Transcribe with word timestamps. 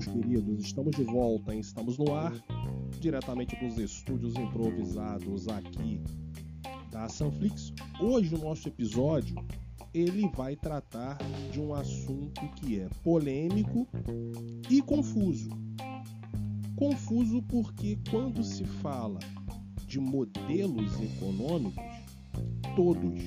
meus 0.00 0.06
queridos? 0.06 0.64
Estamos 0.64 0.96
de 0.96 1.04
volta, 1.04 1.54
hein? 1.54 1.60
estamos 1.60 1.98
no 1.98 2.14
ar, 2.14 2.32
diretamente 3.00 3.54
dos 3.56 3.76
estúdios 3.78 4.34
improvisados 4.36 5.46
aqui 5.48 6.00
da 6.90 7.08
Sanflix. 7.08 7.72
Hoje 8.00 8.34
o 8.34 8.38
nosso 8.38 8.68
episódio 8.68 9.34
ele 9.92 10.26
vai 10.34 10.56
tratar 10.56 11.18
de 11.52 11.60
um 11.60 11.74
assunto 11.74 12.40
que 12.56 12.80
é 12.80 12.88
polêmico 13.02 13.86
e 14.70 14.80
confuso. 14.80 15.50
Confuso 16.76 17.42
porque 17.42 17.98
quando 18.10 18.42
se 18.42 18.64
fala 18.64 19.18
de 19.86 20.00
modelos 20.00 20.98
econômicos, 21.00 21.84
todos 22.74 23.20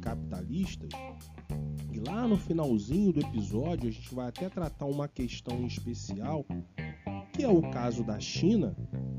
capitalistas, 0.00 0.88
lá 2.06 2.26
no 2.26 2.36
finalzinho 2.36 3.12
do 3.12 3.20
episódio 3.20 3.88
a 3.88 3.92
gente 3.92 4.14
vai 4.14 4.28
até 4.28 4.48
tratar 4.48 4.86
uma 4.86 5.08
questão 5.08 5.66
especial, 5.66 6.44
que 7.32 7.42
é 7.42 7.48
o 7.48 7.60
caso 7.70 8.02
da 8.02 8.18
China, 8.18 8.76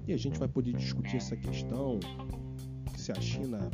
e 0.07 0.13
a 0.13 0.17
gente 0.17 0.40
vai 0.40 0.48
poder 0.48 0.73
discutir 0.73 1.17
essa 1.17 1.35
questão, 1.35 1.99
se 2.95 3.12
a 3.12 3.21
China 3.21 3.70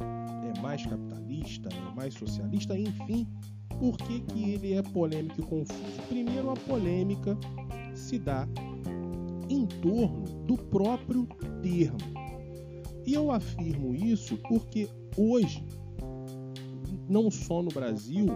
é 0.56 0.60
mais 0.62 0.86
capitalista, 0.86 1.70
é 1.70 1.96
mais 1.96 2.14
socialista, 2.14 2.78
enfim, 2.78 3.28
por 3.80 3.98
que, 3.98 4.22
que 4.22 4.52
ele 4.52 4.74
é 4.74 4.82
polêmico 4.82 5.42
e 5.42 5.44
confuso? 5.44 6.02
Primeiro, 6.08 6.50
a 6.50 6.56
polêmica 6.56 7.38
se 7.94 8.18
dá 8.18 8.48
em 9.50 9.66
torno 9.66 10.24
do 10.46 10.58
próprio 10.58 11.28
termo. 11.62 11.98
E 13.06 13.14
eu 13.14 13.32
afirmo 13.32 13.96
isso 13.96 14.38
porque 14.50 14.90
hoje, 15.16 15.64
não 17.08 17.32
só 17.32 17.62
no 17.62 17.70
Brasil, 17.70 18.28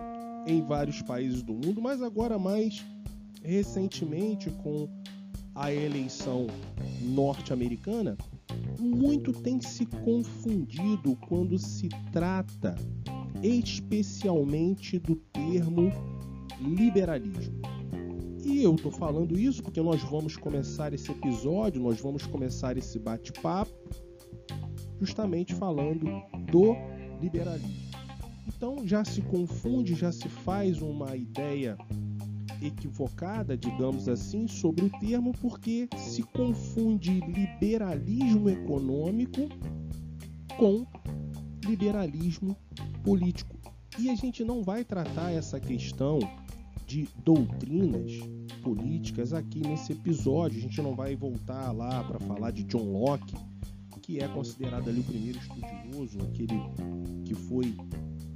em 0.45 0.61
vários 0.61 1.01
países 1.01 1.41
do 1.43 1.53
mundo, 1.53 1.81
mas 1.81 2.01
agora 2.01 2.37
mais 2.37 2.85
recentemente 3.43 4.49
com 4.49 4.87
a 5.55 5.71
eleição 5.71 6.47
norte-americana, 7.01 8.17
muito 8.79 9.33
tem 9.33 9.59
se 9.61 9.85
confundido 9.85 11.15
quando 11.27 11.57
se 11.57 11.89
trata 12.11 12.75
especialmente 13.43 14.99
do 14.99 15.15
termo 15.15 15.91
liberalismo. 16.59 17.61
E 18.43 18.63
eu 18.63 18.75
estou 18.75 18.91
falando 18.91 19.37
isso 19.37 19.61
porque 19.61 19.81
nós 19.81 20.01
vamos 20.03 20.35
começar 20.35 20.93
esse 20.93 21.11
episódio, 21.11 21.81
nós 21.81 21.99
vamos 21.99 22.25
começar 22.25 22.77
esse 22.77 22.97
bate-papo 22.97 23.71
justamente 24.99 25.53
falando 25.55 26.05
do 26.51 26.75
liberalismo. 27.21 27.90
Então 28.47 28.87
já 28.87 29.03
se 29.03 29.21
confunde, 29.21 29.95
já 29.95 30.11
se 30.11 30.27
faz 30.29 30.81
uma 30.81 31.15
ideia 31.15 31.77
equivocada, 32.61 33.57
digamos 33.57 34.07
assim, 34.07 34.47
sobre 34.47 34.85
o 34.85 34.89
termo, 34.99 35.31
porque 35.41 35.87
se 35.97 36.23
confunde 36.23 37.19
liberalismo 37.21 38.49
econômico 38.49 39.49
com 40.57 40.85
liberalismo 41.65 42.55
político. 43.03 43.57
E 43.97 44.09
a 44.09 44.15
gente 44.15 44.43
não 44.43 44.63
vai 44.63 44.83
tratar 44.83 45.31
essa 45.31 45.59
questão 45.59 46.19
de 46.85 47.07
doutrinas 47.23 48.11
políticas 48.61 49.33
aqui 49.33 49.59
nesse 49.59 49.93
episódio. 49.93 50.59
A 50.59 50.61
gente 50.61 50.81
não 50.81 50.95
vai 50.95 51.15
voltar 51.15 51.71
lá 51.71 52.03
para 52.03 52.19
falar 52.19 52.51
de 52.51 52.63
John 52.63 52.91
Locke, 52.91 53.35
que 54.01 54.19
é 54.19 54.27
considerado 54.27 54.89
ali 54.89 54.99
o 54.99 55.03
primeiro 55.03 55.37
estudioso, 55.39 56.19
aquele 56.21 56.59
que 57.23 57.33
foi 57.33 57.75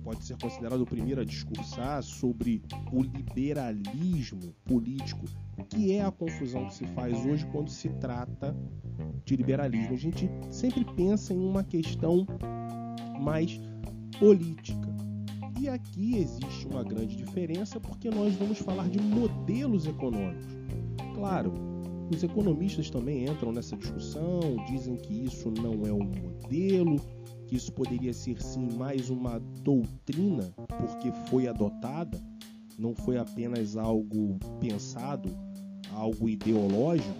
pode 0.06 0.24
ser 0.24 0.38
considerado 0.38 0.82
o 0.82 0.86
primeiro 0.86 1.20
a 1.20 1.26
discursar 1.26 2.04
sobre 2.04 2.62
o 2.94 3.02
liberalismo 3.02 4.54
político, 4.64 5.26
que 5.68 5.94
é 5.94 6.06
a 6.06 6.12
confusão 6.12 6.68
que 6.68 6.76
se 6.76 6.86
faz 6.90 7.26
hoje 7.26 7.44
quando 7.48 7.72
se 7.72 7.90
trata 7.90 8.56
de 9.26 9.36
liberalismo. 9.36 9.94
A 9.96 9.98
gente 9.98 10.30
sempre 10.52 10.86
pensa 10.86 11.34
em 11.34 11.40
uma 11.40 11.64
questão 11.64 12.28
mais 13.20 13.60
política. 14.20 14.94
E 15.60 15.68
aqui 15.68 16.18
existe 16.18 16.68
uma 16.68 16.84
grande 16.84 17.16
diferença 17.16 17.80
porque 17.80 18.12
nós 18.12 18.36
vamos 18.36 18.60
falar 18.60 18.88
de 18.88 19.02
modelos 19.02 19.88
econômicos. 19.88 20.46
Claro, 21.16 21.52
os 22.14 22.24
economistas 22.24 22.92
também 22.92 23.26
entram 23.26 23.52
nessa 23.52 23.76
discussão, 23.76 24.40
dizem 24.68 24.98
que 24.98 25.26
isso 25.26 25.50
não 25.50 25.84
é 25.88 25.92
um 25.92 26.04
modelo, 26.04 27.02
isso 27.56 27.72
poderia 27.72 28.14
ser 28.14 28.42
sim 28.42 28.68
mais 28.76 29.10
uma 29.10 29.40
doutrina, 29.40 30.54
porque 30.68 31.12
foi 31.30 31.48
adotada, 31.48 32.22
não 32.78 32.94
foi 32.94 33.18
apenas 33.18 33.78
algo 33.78 34.38
pensado, 34.60 35.30
algo 35.94 36.28
ideológico, 36.28 37.16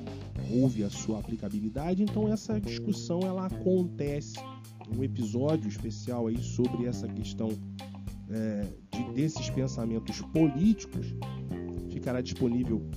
houve 0.52 0.84
a 0.84 0.90
sua 0.90 1.20
aplicabilidade, 1.20 2.04
então 2.04 2.32
essa 2.32 2.60
discussão 2.60 3.22
ela 3.22 3.46
acontece. 3.48 4.36
Um 4.96 5.04
episódio 5.04 5.68
especial 5.68 6.28
aí 6.28 6.38
sobre 6.38 6.86
essa 6.86 7.08
questão 7.08 7.50
é, 8.30 8.68
de, 8.92 9.14
desses 9.14 9.50
pensamentos 9.50 10.22
políticos 10.22 11.08
ficará 11.90 12.22
disponível 12.22 12.88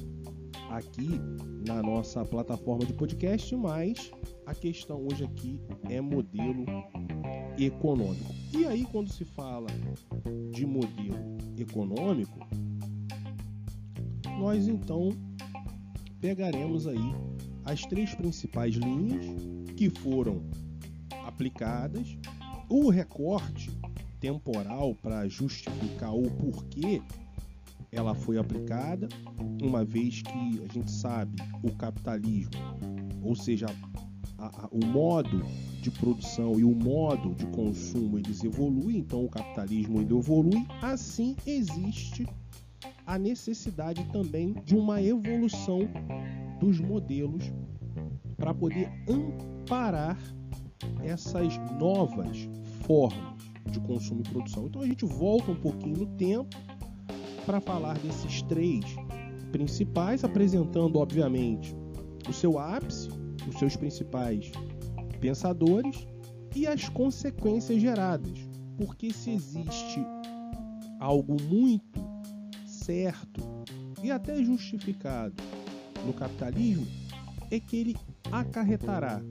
aqui 0.71 1.21
na 1.67 1.83
nossa 1.83 2.25
plataforma 2.25 2.85
de 2.85 2.93
podcast, 2.93 3.55
mas 3.57 4.11
a 4.47 4.55
questão 4.55 5.07
hoje 5.07 5.25
aqui 5.25 5.61
é 5.89 6.01
modelo 6.01 6.65
econômico. 7.59 8.35
E 8.53 8.65
aí, 8.65 8.85
quando 8.85 9.13
se 9.13 9.25
fala 9.25 9.69
de 10.53 10.67
modelo 10.67 11.37
econômico, 11.57 12.39
nós 14.39 14.69
então 14.69 15.11
pegaremos 16.21 16.87
aí 16.87 17.15
as 17.65 17.83
três 17.83 18.15
principais 18.15 18.75
linhas 18.75 19.27
que 19.77 19.91
foram 19.91 20.43
aplicadas, 21.25 22.17
o 22.69 22.89
recorte 22.89 23.71
temporal 24.21 24.95
para 24.95 25.29
justificar 25.29 26.15
o 26.15 26.31
porquê 26.31 27.03
ela 27.91 28.15
foi 28.15 28.39
aplicada, 28.39 29.09
uma 29.63 29.85
vez 29.85 30.23
que 30.23 30.63
a 30.63 30.73
gente 30.73 30.91
sabe 30.91 31.37
o 31.63 31.75
capitalismo, 31.75 32.53
ou 33.23 33.35
seja, 33.35 33.67
a, 34.39 34.65
a, 34.65 34.69
o 34.71 34.85
modo 34.87 35.43
de 35.81 35.91
produção 35.91 36.59
e 36.59 36.65
o 36.65 36.75
modo 36.75 37.35
de 37.35 37.47
consumo 37.47 38.19
eles 38.19 38.45
evoluem, 38.45 38.99
então 38.99 39.25
o 39.25 39.29
capitalismo 39.29 40.01
ele 40.01 40.15
evolui, 40.15 40.67
assim 40.83 41.37
existe 41.47 42.27
a 43.07 43.19
necessidade 43.19 44.05
também 44.13 44.53
de 44.65 44.77
uma 44.77 45.03
evolução 45.03 45.81
dos 46.61 46.79
modelos 46.79 47.45
para 48.37 48.53
poder 48.53 48.91
amparar 49.09 50.19
essas 51.03 51.57
novas 51.79 52.49
formas 52.83 53.39
de 53.71 53.81
consumo 53.81 54.21
e 54.21 54.29
produção. 54.29 54.67
Então 54.67 54.83
a 54.83 54.87
gente 54.87 55.05
volta 55.05 55.51
um 55.51 55.57
pouquinho 55.57 55.99
no 55.99 56.07
tempo 56.17 56.57
para 57.49 57.63
falar 57.63 57.99
desses 58.01 58.43
três 58.43 58.85
principais, 59.51 60.23
apresentando 60.23 60.99
obviamente 60.99 61.75
o 62.29 62.33
seu 62.33 62.59
ápice, 62.59 63.09
os 63.49 63.59
seus 63.59 63.75
principais 63.75 64.53
pensadores 65.19 66.07
e 66.55 66.67
as 66.67 66.91
consequências 66.91 67.81
geradas. 67.81 68.39
Porque 68.77 69.11
se 69.15 69.31
existe 69.31 70.05
algo 71.01 71.43
muito 71.45 71.99
certo 72.67 73.41
e 74.03 74.11
até 74.11 74.45
justificado 74.45 75.43
no 76.05 76.13
capitalismo, 76.13 76.87
é 77.51 77.59
que 77.59 77.77
ele 77.77 77.97
acarretará 78.31 79.23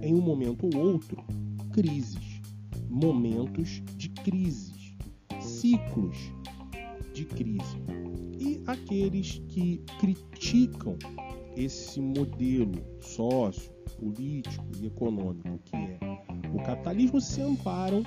em 0.00 0.14
um 0.14 0.22
momento 0.22 0.74
ou 0.74 0.80
outro 0.80 1.22
crises, 1.74 2.40
momentos 2.88 3.82
de 3.98 4.08
crises, 4.08 4.94
ciclos 5.38 6.37
de 7.18 7.24
crise. 7.24 7.76
E 8.38 8.62
aqueles 8.66 9.42
que 9.48 9.82
criticam 9.98 10.96
esse 11.56 12.00
modelo 12.00 12.80
sócio, 13.00 13.72
político 13.98 14.64
e 14.80 14.86
econômico 14.86 15.58
que 15.64 15.76
é 15.76 15.98
o 16.54 16.62
capitalismo 16.62 17.20
se 17.20 17.42
amparam 17.42 18.04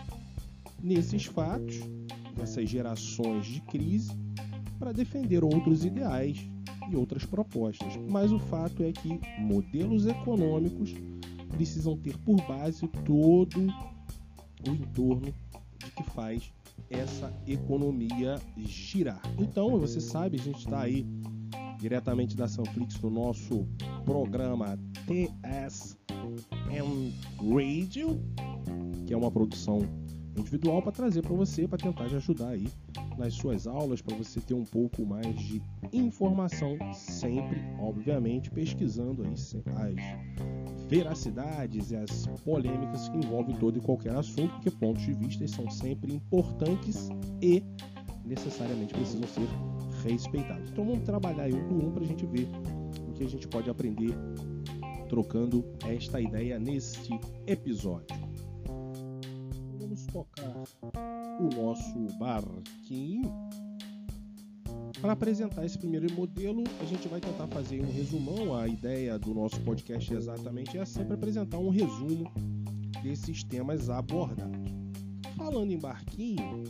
nesses 0.82 1.26
fatos, 1.26 1.80
nessas 2.38 2.70
gerações 2.70 3.46
de 3.46 3.62
crise, 3.62 4.12
para 4.80 4.94
defender 4.94 5.44
outros 5.44 5.84
ideais 5.84 6.50
e 6.90 6.96
outras 6.96 7.26
propostas. 7.26 7.98
Mas 8.10 8.32
o 8.32 8.40
fato 8.40 8.84
é 8.84 8.92
que 8.92 9.20
modelos 9.38 10.08
econômicos 10.08 10.94
precisam 11.50 11.98
ter 11.98 12.18
por 12.20 12.38
base 12.48 12.88
todo 13.06 13.68
o 14.68 14.72
entorno 14.72 15.34
de 15.78 15.92
que 15.92 16.04
faz 16.12 16.52
essa 16.92 17.34
economia 17.48 18.40
girar. 18.58 19.22
Então, 19.40 19.80
você 19.80 20.00
sabe, 20.00 20.40
a 20.40 20.44
gente 20.44 20.60
está 20.60 20.82
aí 20.82 21.06
diretamente 21.80 22.36
da 22.36 22.48
Sanflix 22.48 23.00
no 23.02 23.10
nosso 23.10 23.68
programa 24.06 24.78
TSM 25.08 25.98
Radio, 27.40 28.22
que 29.08 29.14
é 29.14 29.18
uma 29.18 29.32
produção 29.32 29.80
individual 30.38 30.82
para 30.82 30.92
trazer 30.92 31.22
para 31.22 31.34
você, 31.34 31.68
para 31.68 31.78
tentar 31.78 32.08
te 32.08 32.16
ajudar 32.16 32.50
aí 32.50 32.68
nas 33.18 33.34
suas 33.34 33.68
aulas 33.68 34.02
para 34.02 34.16
você 34.16 34.40
ter 34.40 34.54
um 34.54 34.64
pouco 34.64 35.06
mais 35.06 35.36
de 35.36 35.62
informação, 35.92 36.78
sempre, 36.94 37.60
obviamente, 37.80 38.50
pesquisando 38.50 39.24
aí 39.24 39.34
as 39.34 39.40
veracidades 40.92 41.92
e 41.92 41.96
as 41.96 42.28
polêmicas 42.44 43.08
que 43.08 43.16
envolvem 43.16 43.56
todo 43.56 43.78
e 43.78 43.82
qualquer 43.82 44.14
assunto, 44.14 44.54
porque 44.56 44.70
pontos 44.70 45.02
de 45.04 45.14
vista 45.14 45.48
são 45.48 45.72
sempre 45.72 46.14
importantes 46.14 47.08
e 47.42 47.64
necessariamente 48.26 48.94
precisam 48.94 49.26
ser 49.30 49.48
respeitados. 50.04 50.70
Então 50.70 50.86
vamos 50.86 51.04
trabalhar 51.06 51.48
um 51.48 51.68
por 51.70 51.78
um 51.86 51.92
para 51.94 52.04
a 52.04 52.08
gente 52.08 52.26
ver 52.26 52.46
o 53.08 53.14
que 53.14 53.24
a 53.24 53.30
gente 53.30 53.48
pode 53.48 53.70
aprender 53.70 54.14
trocando 55.08 55.64
esta 55.88 56.20
ideia 56.20 56.60
neste 56.60 57.18
episódio. 57.48 58.18
Vamos 59.80 60.06
tocar 60.08 60.64
o 61.40 61.56
nosso 61.56 62.06
barquinho. 62.20 63.32
Para 65.02 65.14
apresentar 65.14 65.66
esse 65.66 65.80
primeiro 65.80 66.14
modelo, 66.14 66.64
a 66.80 66.86
gente 66.86 67.08
vai 67.08 67.20
tentar 67.20 67.48
fazer 67.48 67.82
um 67.82 67.92
resumão. 67.92 68.56
A 68.56 68.68
ideia 68.68 69.18
do 69.18 69.34
nosso 69.34 69.60
podcast 69.62 70.14
é 70.14 70.18
exatamente 70.18 70.78
essa, 70.78 71.00
sempre 71.00 71.16
apresentar 71.16 71.58
um 71.58 71.70
resumo 71.70 72.32
desses 73.02 73.44
temas 73.44 73.90
abordados. 73.90 74.72
Falando 75.36 75.72
em 75.72 75.80
barquinho, 75.80 76.66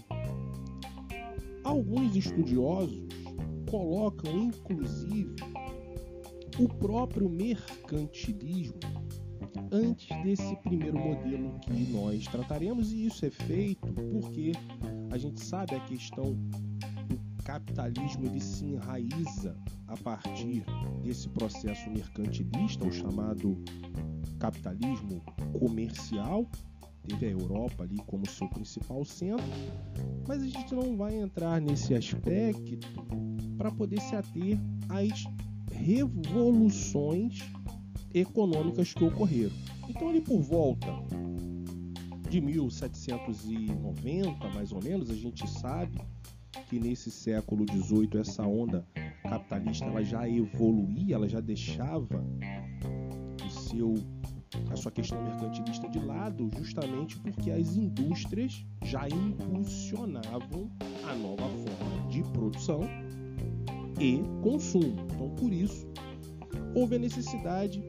alguns 1.61 2.15
estudiosos 2.15 3.05
colocam 3.69 4.45
inclusive 4.45 5.35
o 6.57 6.69
próprio 6.69 7.29
mercantilismo 7.29 8.79
antes 9.73 10.07
desse 10.23 10.55
primeiro 10.63 10.97
modelo 10.97 11.59
que 11.59 11.91
nós 11.91 12.25
trataremos, 12.27 12.93
e 12.93 13.07
isso 13.07 13.25
é 13.25 13.29
feito 13.29 13.91
porque 13.91 14.53
a 15.11 15.17
gente 15.17 15.43
sabe 15.43 15.75
a 15.75 15.79
questão 15.81 16.37
capitalismo 17.43 18.25
ele 18.25 18.39
se 18.39 18.65
enraiza 18.65 19.55
a 19.87 19.97
partir 19.97 20.63
desse 21.03 21.27
processo 21.29 21.89
mercantilista, 21.89 22.85
o 22.85 22.91
chamado 22.91 23.57
capitalismo 24.39 25.21
comercial, 25.59 26.47
teve 27.07 27.27
a 27.27 27.31
Europa 27.31 27.83
ali 27.83 27.97
como 28.05 28.29
seu 28.29 28.47
principal 28.47 29.03
centro, 29.03 29.45
mas 30.27 30.41
a 30.41 30.47
gente 30.47 30.73
não 30.73 30.95
vai 30.95 31.15
entrar 31.15 31.59
nesse 31.59 31.93
aspecto 31.93 32.79
para 33.57 33.71
poder 33.71 33.99
se 34.01 34.15
ater 34.15 34.57
às 34.89 35.25
revoluções 35.71 37.39
econômicas 38.13 38.93
que 38.93 39.03
ocorreram. 39.03 39.51
Então, 39.89 40.09
ali 40.09 40.21
por 40.21 40.39
volta 40.41 40.87
de 42.29 42.39
1790, 42.39 44.49
mais 44.49 44.71
ou 44.71 44.81
menos, 44.81 45.09
a 45.09 45.15
gente 45.15 45.49
sabe 45.49 45.99
que 46.69 46.79
nesse 46.79 47.09
século 47.09 47.65
XVIII 47.69 48.19
essa 48.19 48.43
onda 48.43 48.85
capitalista 49.23 49.85
ela 49.85 50.03
já 50.03 50.27
evoluía, 50.27 51.15
ela 51.15 51.27
já 51.27 51.39
deixava 51.39 52.23
o 53.45 53.49
seu 53.49 53.95
a 54.69 54.75
sua 54.75 54.91
questão 54.91 55.21
mercantilista 55.23 55.87
de 55.87 55.99
lado, 55.99 56.49
justamente 56.57 57.17
porque 57.19 57.51
as 57.51 57.75
indústrias 57.75 58.65
já 58.83 59.07
impulsionavam 59.07 60.69
a 61.07 61.15
nova 61.15 61.47
forma 61.49 62.09
de 62.09 62.21
produção 62.31 62.81
e 63.99 64.21
consumo. 64.41 64.95
Então, 65.13 65.29
por 65.35 65.53
isso, 65.53 65.87
houve 66.75 66.95
a 66.95 66.99
necessidade 66.99 67.81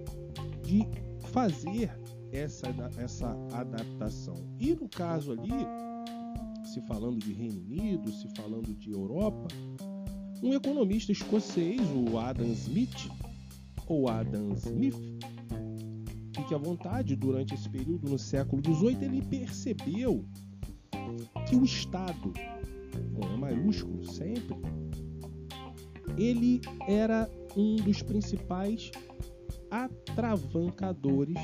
de 0.63 0.87
fazer 1.31 1.91
essa, 2.33 2.69
essa 2.97 3.37
adaptação. 3.53 4.35
E 4.59 4.75
no 4.75 4.89
caso 4.89 5.33
ali, 5.33 5.51
se 6.73 6.81
falando 6.81 7.19
de 7.19 7.35
Reino 7.35 7.61
Unido, 7.61 8.11
se 8.11 8.27
falando 8.35 8.75
de 8.75 8.91
Europa, 8.91 9.49
um 10.43 10.55
economista 10.55 11.13
escocês, 11.13 11.83
o 11.91 12.19
Adam 12.19 12.47
Smith, 12.47 13.11
ou 13.87 14.09
Adam 14.09 14.55
Smith, 14.55 14.97
fique 16.35 16.55
à 16.55 16.57
vontade, 16.57 17.15
durante 17.15 17.53
esse 17.53 17.69
período 17.69 18.09
no 18.09 18.19
século 18.19 18.63
XVIII, 18.65 19.05
ele 19.05 19.21
percebeu 19.21 20.25
que 21.47 21.57
o 21.57 21.63
Estado, 21.63 22.33
com 23.15 23.27
E 23.27 23.37
maiúsculo 23.37 24.07
sempre, 24.07 24.57
ele 26.17 26.63
era 26.89 27.31
um 27.55 27.77
dos 27.77 28.01
principais 28.03 28.91
atravancadores 29.71 31.37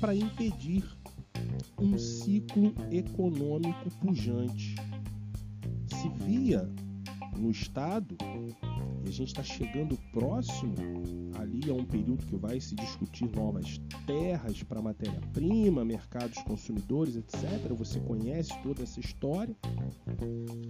para 0.00 0.14
impedir 0.14 0.84
um 1.82 1.98
ciclo 1.98 2.72
econômico 2.90 3.90
pujante. 4.00 4.76
Se 5.86 6.08
via 6.24 6.68
no 7.36 7.50
Estado, 7.50 8.16
e 9.04 9.08
a 9.08 9.10
gente 9.10 9.28
está 9.28 9.42
chegando 9.42 9.98
próximo 10.12 10.74
ali 11.38 11.68
a 11.68 11.74
um 11.74 11.84
período 11.84 12.24
que 12.24 12.36
vai 12.36 12.60
se 12.60 12.76
discutir 12.76 13.28
novas 13.34 13.80
terras 14.06 14.62
para 14.62 14.80
matéria-prima, 14.80 15.84
mercados 15.84 16.38
consumidores, 16.42 17.16
etc. 17.16 17.72
Você 17.76 17.98
conhece 18.00 18.52
toda 18.62 18.82
essa 18.82 19.00
história. 19.00 19.56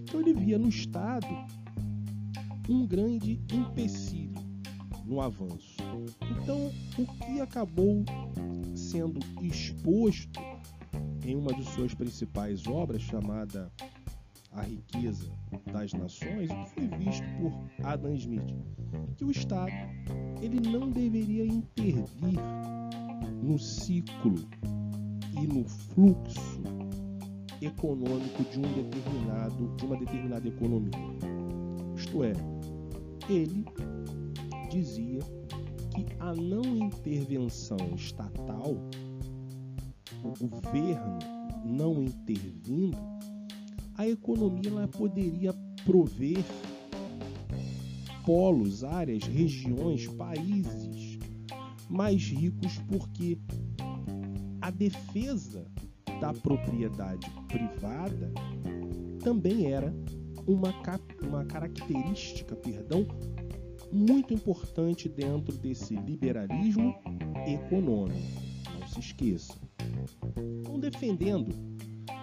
Então 0.02 0.20
ele 0.20 0.32
via 0.32 0.58
no 0.58 0.68
Estado 0.68 1.26
um 2.68 2.86
grande 2.86 3.38
empecilho 3.52 4.40
no 5.04 5.20
avanço. 5.20 5.76
Então, 6.42 6.70
o 6.98 7.06
que 7.18 7.40
acabou 7.40 8.04
sendo 8.74 9.20
exposto 9.42 10.40
em 11.24 11.36
uma 11.36 11.52
de 11.54 11.64
suas 11.64 11.94
principais 11.94 12.66
obras, 12.66 13.02
chamada 13.02 13.70
A 14.52 14.62
Riqueza 14.62 15.30
das 15.72 15.92
Nações, 15.92 16.50
que 16.50 16.70
foi 16.70 16.88
visto 16.98 17.24
por 17.40 17.86
Adam 17.86 18.14
Smith, 18.14 18.54
que 19.16 19.24
o 19.24 19.30
Estado 19.30 19.72
ele 20.40 20.60
não 20.60 20.90
deveria 20.90 21.46
intervir 21.46 22.40
no 23.42 23.58
ciclo 23.58 24.34
e 25.40 25.46
no 25.46 25.64
fluxo 25.64 26.62
econômico 27.60 28.42
de 28.50 28.58
um 28.58 28.62
determinado 28.62 29.76
de 29.76 29.84
uma 29.84 29.96
determinada 29.96 30.48
economia. 30.48 30.90
Isto 31.96 32.24
é, 32.24 32.32
ele 33.28 33.64
dizia 34.70 35.20
que 35.94 36.06
a 36.19 36.34
não 36.34 36.62
intervenção 36.76 37.76
estatal, 37.94 38.74
o 38.74 39.01
governo 40.30 41.19
não 41.64 42.02
intervindo, 42.02 42.96
a 43.94 44.08
economia 44.08 44.70
ela 44.70 44.88
poderia 44.88 45.52
prover 45.84 46.44
polos, 48.24 48.84
áreas, 48.84 49.24
regiões, 49.24 50.06
países 50.08 51.19
mais 51.88 52.22
ricos, 52.22 52.79
porque 52.88 53.38
a 54.60 54.70
defesa 54.70 55.67
da 56.20 56.32
propriedade 56.32 57.29
privada 57.48 58.32
também 59.22 59.70
era 59.70 59.94
uma, 60.46 60.72
uma 61.22 61.44
característica, 61.44 62.56
perdão, 62.56 63.06
muito 63.93 64.32
importante 64.32 65.08
dentro 65.08 65.55
desse 65.58 65.94
liberalismo 65.94 66.94
econômico. 67.46 68.43
Não 68.81 68.88
se 68.88 69.00
esqueça. 69.00 69.61
Então, 70.60 70.78
defendendo 70.78 71.54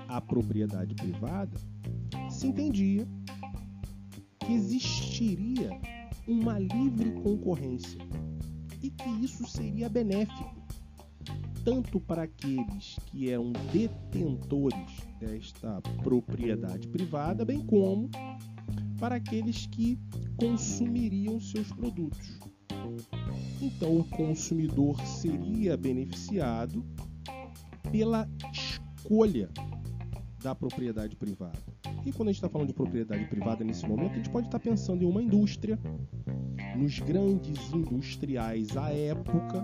a 0.08 0.20
propriedade 0.20 0.96
privada, 0.96 1.58
se 2.30 2.48
entendia 2.48 3.08
que 4.40 4.54
existiria 4.54 5.70
uma 6.28 6.58
livre 6.60 7.12
concorrência 7.22 8.00
e 8.82 8.90
que 8.90 9.10
isso 9.24 9.48
seria 9.48 9.90
benéfico 9.90 10.60
tanto 11.64 12.00
para 12.00 12.24
aqueles 12.24 12.98
que 13.06 13.30
eram 13.30 13.52
detentores 13.72 14.98
desta 15.20 15.82
propriedade 16.04 16.88
privada, 16.88 17.46
bem 17.46 17.64
como 17.66 18.10
para 19.00 19.16
aqueles 19.16 19.66
que 19.68 20.00
consumiriam 20.38 21.40
seus 21.40 21.72
produtos. 21.72 22.40
Então, 23.62 23.98
o 23.98 24.04
consumidor 24.06 25.00
seria 25.06 25.76
beneficiado 25.78 26.84
pela 27.92 28.28
escolha 28.52 29.50
da 30.42 30.56
propriedade 30.56 31.16
privada. 31.16 31.60
E 32.06 32.12
quando 32.12 32.30
a 32.30 32.32
gente 32.32 32.38
está 32.38 32.50
falando 32.50 32.68
de 32.68 32.74
propriedade 32.74 33.26
privada 33.26 33.64
nesse 33.64 33.88
momento, 33.88 34.14
a 34.14 34.16
gente 34.16 34.30
pode 34.30 34.48
estar 34.48 34.60
pensando 34.60 35.04
em 35.04 35.06
uma 35.06 35.22
indústria, 35.22 35.78
nos 36.78 37.00
grandes 37.00 37.74
industriais 37.74 38.78
à 38.78 38.90
época, 38.92 39.64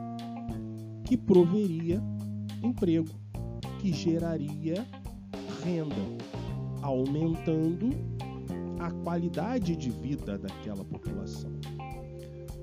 que 1.05 1.15
proveria 1.15 2.01
emprego, 2.61 3.09
que 3.79 3.93
geraria 3.93 4.85
renda, 5.63 5.95
aumentando 6.81 7.89
a 8.79 8.91
qualidade 8.91 9.75
de 9.75 9.89
vida 9.89 10.37
daquela 10.37 10.83
população. 10.83 11.51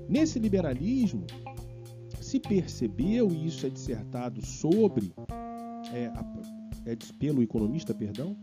Nesse 0.07 0.37
liberalismo, 0.37 1.25
se 2.21 2.39
percebeu, 2.39 3.31
e 3.31 3.47
isso 3.47 3.65
é 3.65 3.69
dissertado 3.69 4.45
sobre, 4.45 5.13
é, 5.93 6.11
pelo 7.19 7.43
economista, 7.43 7.93
perdão, 7.93 8.35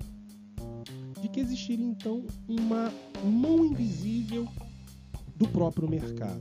de 1.20 1.28
que 1.28 1.40
existiria 1.40 1.84
então 1.84 2.24
uma 2.48 2.92
mão 3.24 3.64
invisível 3.64 4.46
do 5.36 5.48
próprio 5.48 5.88
mercado. 5.88 6.40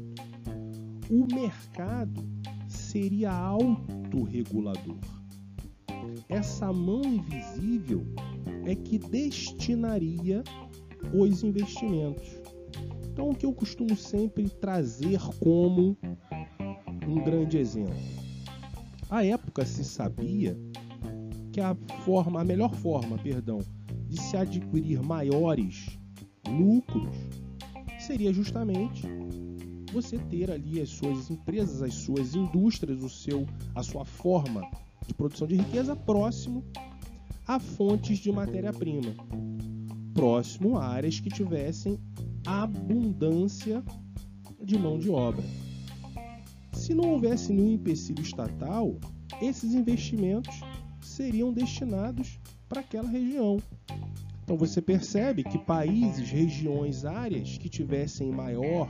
O 1.10 1.26
mercado 1.34 2.24
seria 2.68 3.32
autorregulador. 3.32 5.00
Essa 6.30 6.72
mão 6.72 7.02
invisível 7.04 8.06
é 8.66 8.76
que 8.76 9.00
destinaria 9.00 10.44
os 11.14 11.44
investimentos. 11.44 12.30
Então, 13.12 13.30
o 13.30 13.36
que 13.36 13.46
eu 13.46 13.54
costumo 13.54 13.96
sempre 13.96 14.48
trazer 14.48 15.20
como 15.40 15.98
um 17.08 17.24
grande 17.24 17.58
exemplo. 17.58 17.96
À 19.10 19.26
época 19.26 19.66
se 19.66 19.84
sabia 19.84 20.56
que 21.52 21.60
a 21.60 21.76
forma, 22.04 22.42
a 22.42 22.44
melhor 22.44 22.74
forma, 22.76 23.18
perdão, 23.18 23.60
de 24.08 24.20
se 24.20 24.38
adquirir 24.38 25.02
maiores 25.02 25.98
lucros 26.48 27.16
seria 28.00 28.34
justamente 28.34 29.08
você 29.92 30.18
ter 30.18 30.52
ali 30.52 30.80
as 30.82 30.90
suas 30.90 31.30
empresas, 31.30 31.82
as 31.82 31.94
suas 31.94 32.36
indústrias, 32.36 33.02
o 33.02 33.10
seu, 33.10 33.46
a 33.76 33.84
sua 33.84 34.06
forma 34.06 34.70
de 35.08 35.14
produção 35.14 35.48
de 35.48 35.56
riqueza 35.56 35.96
próximo 35.96 36.64
a 37.48 37.60
fontes 37.60 38.20
de 38.20 38.32
matéria-prima, 38.32 39.16
próximo 40.14 40.78
a 40.78 40.86
áreas 40.86 41.20
que 41.20 41.30
tivessem 41.30 42.00
abundância 42.46 43.84
de 44.64 44.78
mão 44.78 45.00
de 45.00 45.10
obra. 45.10 45.44
Se 46.74 46.94
não 46.94 47.10
houvesse 47.10 47.52
nenhum 47.52 47.74
empecilho 47.74 48.22
estatal, 48.22 48.96
esses 49.42 49.74
investimentos 49.74 50.62
seriam 51.20 51.52
destinados 51.52 52.40
para 52.70 52.80
aquela 52.80 53.10
região. 53.10 53.62
Então 54.42 54.56
você 54.56 54.82
percebe 54.82 55.44
que 55.44 55.58
países, 55.58 56.30
regiões, 56.30 57.04
áreas 57.04 57.58
que 57.58 57.68
tivessem 57.68 58.32
maior, 58.32 58.88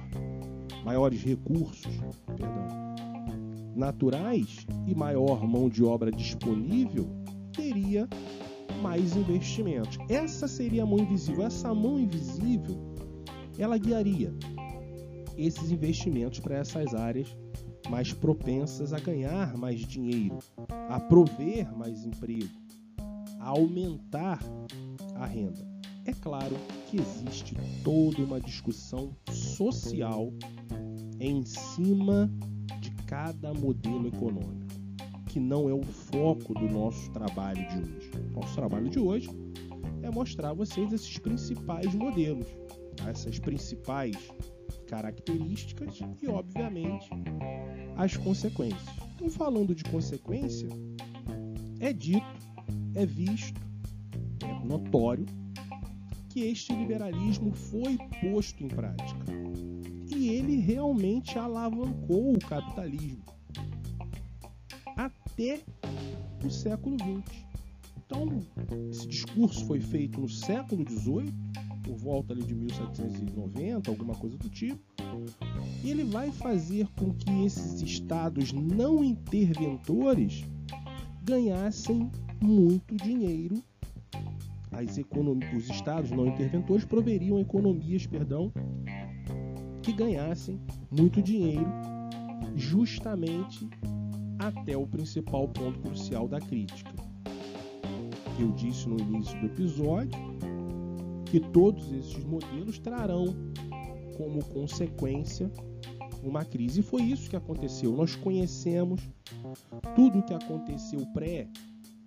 maiores 0.86 1.24
recursos 1.24 1.91
perdão, 2.27 2.67
naturais 3.75 4.67
e 4.86 4.93
maior 4.93 5.43
mão 5.48 5.67
de 5.67 5.83
obra 5.83 6.12
disponível 6.12 7.09
teria 7.51 8.07
mais 8.79 9.15
investimentos. 9.15 9.98
Essa 10.07 10.48
seria 10.48 10.83
a 10.83 10.86
mão 10.86 11.00
invisível. 11.00 11.43
Essa 11.43 11.74
mão 11.74 12.00
invisível, 12.00 12.77
ela 13.57 13.75
guiaria 13.75 14.31
esses 15.36 15.71
investimentos 15.71 16.39
para 16.39 16.57
essas 16.57 16.93
áreas 16.93 17.36
mais 17.89 18.13
propensas 18.13 18.93
a 18.93 19.00
ganhar 19.00 19.58
mais 19.58 19.81
dinheiro, 19.81 20.39
a 20.89 21.00
prover 21.00 21.75
mais 21.75 22.05
emprego, 22.05 22.50
a 23.39 23.50
aumentar 23.50 24.39
a 25.15 25.25
renda. 25.25 25.67
É 26.05 26.13
claro 26.13 26.55
que 26.88 26.98
existe 26.98 27.55
toda 27.84 28.24
uma 28.24 28.39
discussão 28.39 29.15
social 29.31 30.31
em 31.19 31.43
cima 31.43 32.31
de 32.79 32.91
cada 33.05 33.53
modelo 33.53 34.08
econômico 34.08 34.69
que 35.29 35.39
não 35.39 35.69
é 35.69 35.74
o 35.74 35.84
foco 35.84 36.55
do 36.55 36.67
nosso 36.67 37.12
trabalho 37.12 37.62
de 37.69 37.77
hoje. 37.77 38.12
Nosso 38.31 38.55
trabalho 38.55 38.89
de 38.89 39.00
hoje 39.00 39.29
é 40.01 40.10
mostrar 40.10 40.50
a 40.50 40.53
vocês 40.53 40.91
esses 40.91 41.19
principais 41.19 41.93
modelos, 41.93 42.48
tá? 42.96 43.10
essas 43.12 43.38
principais 43.38 44.15
características 44.88 46.00
e, 46.19 46.27
obviamente, 46.27 47.08
as 48.00 48.15
consequências. 48.15 48.82
Então, 49.15 49.29
falando 49.29 49.75
de 49.75 49.84
consequência, 49.84 50.70
é 51.82 51.91
dito, 51.91 52.25
é 52.96 53.06
visto, 53.06 53.60
é 54.41 54.65
notório 54.65 55.25
que 56.29 56.39
este 56.41 56.74
liberalismo 56.74 57.51
foi 57.51 57.98
posto 58.22 58.63
em 58.63 58.70
prática 58.70 59.25
e 60.15 60.29
ele 60.29 60.56
realmente 60.58 61.38
alavancou 61.38 62.34
o 62.34 62.39
capitalismo 62.39 63.24
até 64.96 65.60
o 66.46 66.50
século 66.50 66.96
XX. 66.96 67.50
Então, 68.06 68.41
esse 68.89 69.08
discurso 69.08 69.65
foi 69.65 69.82
feito 69.82 70.22
no 70.22 70.29
século 70.29 70.86
XVIII, 70.89 71.34
por 71.89 71.98
volta 71.98 72.34
ali 72.34 72.43
de 72.43 72.53
1790, 72.53 73.89
alguma 73.89 74.13
coisa 74.13 74.38
do 74.38 74.48
tipo, 74.48 74.79
e 75.84 75.89
ele 75.89 76.03
vai 76.03 76.31
fazer 76.31 76.88
com 76.96 77.12
que 77.15 77.46
esses 77.46 77.81
estados 77.81 78.53
não 78.53 79.03
interventores 79.03 80.46
ganhassem 81.24 82.12
muito 82.39 82.96
dinheiro. 82.96 83.63
As 84.72 85.00
os 85.58 85.69
estados 85.69 86.12
não 86.12 86.27
interventores 86.27 86.86
proveriam 86.86 87.39
economias, 87.39 88.05
perdão, 88.05 88.53
que 89.81 89.91
ganhassem 89.91 90.62
muito 90.91 91.24
dinheiro 91.24 91.65
justamente 92.55 93.67
até 94.38 94.77
o 94.77 94.86
principal 94.86 95.48
ponto 95.48 95.79
crucial 95.79 96.27
da 96.27 96.39
crítica. 96.39 96.93
Eu 98.39 98.51
disse 98.51 98.88
no 98.88 99.00
início 99.00 99.38
do 99.39 99.48
episódio 99.48 100.28
que 101.29 101.39
todos 101.39 101.91
esses 101.91 102.24
modelos 102.24 102.79
trarão 102.79 103.36
como 104.17 104.43
consequência 104.45 105.50
uma 106.24 106.43
crise. 106.43 106.79
E 106.79 106.83
foi 106.83 107.03
isso 107.03 107.29
que 107.29 107.36
aconteceu. 107.36 107.95
Nós 107.95 108.15
conhecemos 108.15 109.01
tudo 109.95 110.19
o 110.19 110.24
que 110.24 110.33
aconteceu 110.33 111.05
pré 111.13 111.48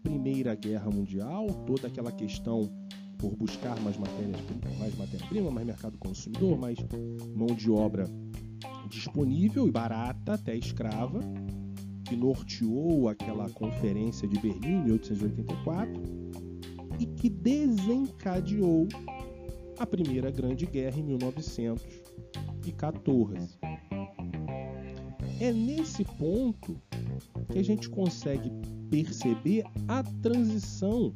Primeira 0.03 0.55
Guerra 0.55 0.91
Mundial, 0.91 1.47
toda 1.67 1.87
aquela 1.87 2.11
questão 2.11 2.69
por 3.17 3.37
buscar 3.37 3.79
mais 3.81 3.97
matéria-prima, 3.97 4.77
mais, 4.81 4.99
matéria 4.99 5.51
mais 5.51 5.67
mercado 5.67 5.97
consumidor, 5.97 6.59
mais 6.59 6.77
mão 7.37 7.55
de 7.55 7.71
obra 7.71 8.05
disponível 8.89 9.69
e 9.69 9.71
barata, 9.71 10.35
até 10.35 10.57
escrava, 10.57 11.21
que 12.05 12.17
norteou 12.17 13.09
aquela 13.09 13.49
conferência 13.51 14.27
de 14.27 14.39
Berlim 14.41 14.75
em 14.75 14.85
1884 14.85 16.52
e 16.99 17.07
que 17.07 17.29
desencadeou 17.29 18.89
a 19.79 19.87
Primeira 19.87 20.31
Grande 20.31 20.65
Guerra 20.67 20.99
em 20.99 21.03
1914. 21.03 23.59
É 25.41 25.53
nesse 25.53 26.05
ponto 26.05 26.81
que 27.51 27.59
a 27.59 27.65
gente 27.65 27.89
consegue 27.89 28.53
perceber 28.91 29.65
a 29.89 30.03
transição 30.23 31.15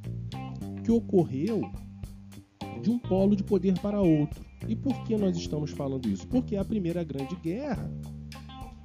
que 0.82 0.90
ocorreu 0.90 1.60
de 2.82 2.90
um 2.90 2.98
polo 2.98 3.36
de 3.36 3.44
poder 3.44 3.78
para 3.80 4.00
outro. 4.00 4.44
E 4.68 4.74
por 4.74 5.04
que 5.04 5.16
nós 5.16 5.36
estamos 5.36 5.70
falando 5.70 6.08
isso? 6.08 6.26
Porque 6.26 6.56
a 6.56 6.64
Primeira 6.64 7.04
Grande 7.04 7.36
Guerra 7.36 7.88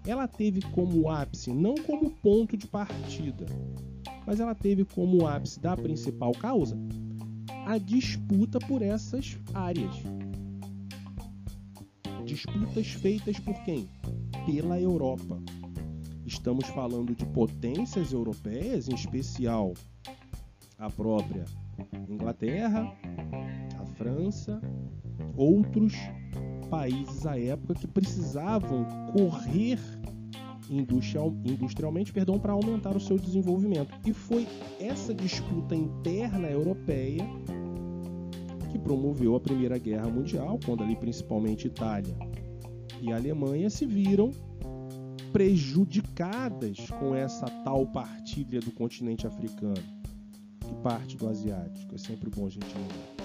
ela 0.05 0.27
teve 0.27 0.61
como 0.71 1.09
ápice, 1.09 1.51
não 1.51 1.75
como 1.75 2.09
ponto 2.09 2.57
de 2.57 2.67
partida, 2.67 3.45
mas 4.25 4.39
ela 4.39 4.55
teve 4.55 4.85
como 4.85 5.27
ápice 5.27 5.59
da 5.59 5.75
principal 5.75 6.31
causa 6.33 6.77
a 7.65 7.77
disputa 7.77 8.59
por 8.59 8.81
essas 8.81 9.37
áreas. 9.53 9.95
Disputas 12.25 12.87
feitas 12.87 13.39
por 13.39 13.55
quem? 13.63 13.87
Pela 14.45 14.79
Europa. 14.79 15.41
Estamos 16.25 16.67
falando 16.67 17.15
de 17.15 17.25
potências 17.25 18.13
europeias, 18.13 18.87
em 18.87 18.95
especial 18.95 19.73
a 20.77 20.89
própria 20.89 21.45
Inglaterra, 22.09 22.91
a 23.79 23.85
França, 23.95 24.61
outros 25.35 25.93
países 26.69 27.25
à 27.25 27.39
época 27.39 27.75
que 27.75 27.87
precisavam 27.87 28.85
correr 29.13 29.79
industrial, 30.71 31.35
industrialmente 31.43 32.13
perdão, 32.13 32.39
para 32.39 32.53
aumentar 32.53 32.95
o 32.95 32.99
seu 32.99 33.17
desenvolvimento. 33.17 33.93
E 34.05 34.13
foi 34.13 34.47
essa 34.79 35.13
disputa 35.13 35.75
interna 35.75 36.47
europeia 36.47 37.23
que 38.71 38.79
promoveu 38.79 39.35
a 39.35 39.39
Primeira 39.39 39.77
Guerra 39.77 40.07
Mundial, 40.07 40.57
quando 40.65 40.83
ali 40.83 40.95
principalmente 40.95 41.67
Itália 41.67 42.15
e 43.01 43.11
Alemanha 43.11 43.69
se 43.69 43.85
viram 43.85 44.31
prejudicadas 45.33 46.77
com 46.99 47.15
essa 47.15 47.45
tal 47.63 47.85
partilha 47.87 48.59
do 48.59 48.71
continente 48.71 49.25
africano 49.25 49.83
e 50.69 50.83
parte 50.83 51.17
do 51.17 51.27
asiático. 51.27 51.95
É 51.95 51.97
sempre 51.97 52.29
bom 52.29 52.47
a 52.47 52.49
gente 52.49 52.65
lembrar. 52.65 53.21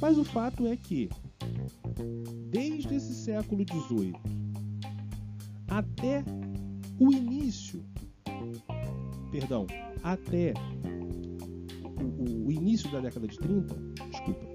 Mas 0.00 0.18
o 0.18 0.24
fato 0.24 0.66
é 0.66 0.76
que 0.76 1.08
desde 2.50 2.94
esse 2.94 3.14
século 3.14 3.64
XVIII 3.64 4.14
até 5.78 6.24
o 7.00 7.12
início, 7.12 7.84
perdão, 9.32 9.66
até 10.04 10.54
o, 12.00 12.46
o, 12.46 12.52
início 12.52 12.90
da 12.92 13.00
década 13.00 13.26
de 13.26 13.36
30, 13.36 13.74
desculpa, 14.10 14.46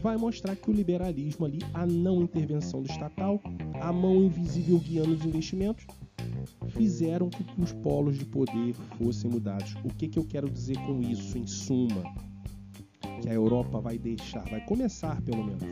vai 0.00 0.16
mostrar 0.16 0.56
que 0.56 0.68
o 0.68 0.74
liberalismo 0.74 1.46
ali, 1.46 1.60
a 1.72 1.86
não 1.86 2.22
intervenção 2.22 2.82
do 2.82 2.90
estatal, 2.90 3.40
a 3.80 3.92
mão 3.92 4.16
invisível 4.16 4.80
guiando 4.80 5.14
os 5.14 5.24
investimentos, 5.24 5.86
fizeram 6.70 7.30
com 7.30 7.44
que 7.44 7.62
os 7.62 7.72
polos 7.72 8.18
de 8.18 8.24
poder 8.24 8.74
fossem 8.98 9.30
mudados. 9.30 9.76
O 9.84 9.88
que, 9.94 10.08
que 10.08 10.18
eu 10.18 10.24
quero 10.24 10.50
dizer 10.50 10.76
com 10.78 11.00
isso, 11.00 11.38
em 11.38 11.46
suma? 11.46 12.02
que 13.22 13.28
a 13.28 13.32
Europa 13.32 13.80
vai 13.80 13.96
deixar, 13.96 14.44
vai 14.50 14.60
começar 14.66 15.22
pelo 15.22 15.44
menos, 15.44 15.62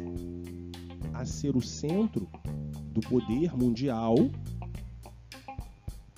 a 1.13 1.25
ser 1.27 1.55
o 1.55 1.61
centro 1.61 2.27
do 2.93 3.01
poder 3.01 3.57
mundial 3.57 4.15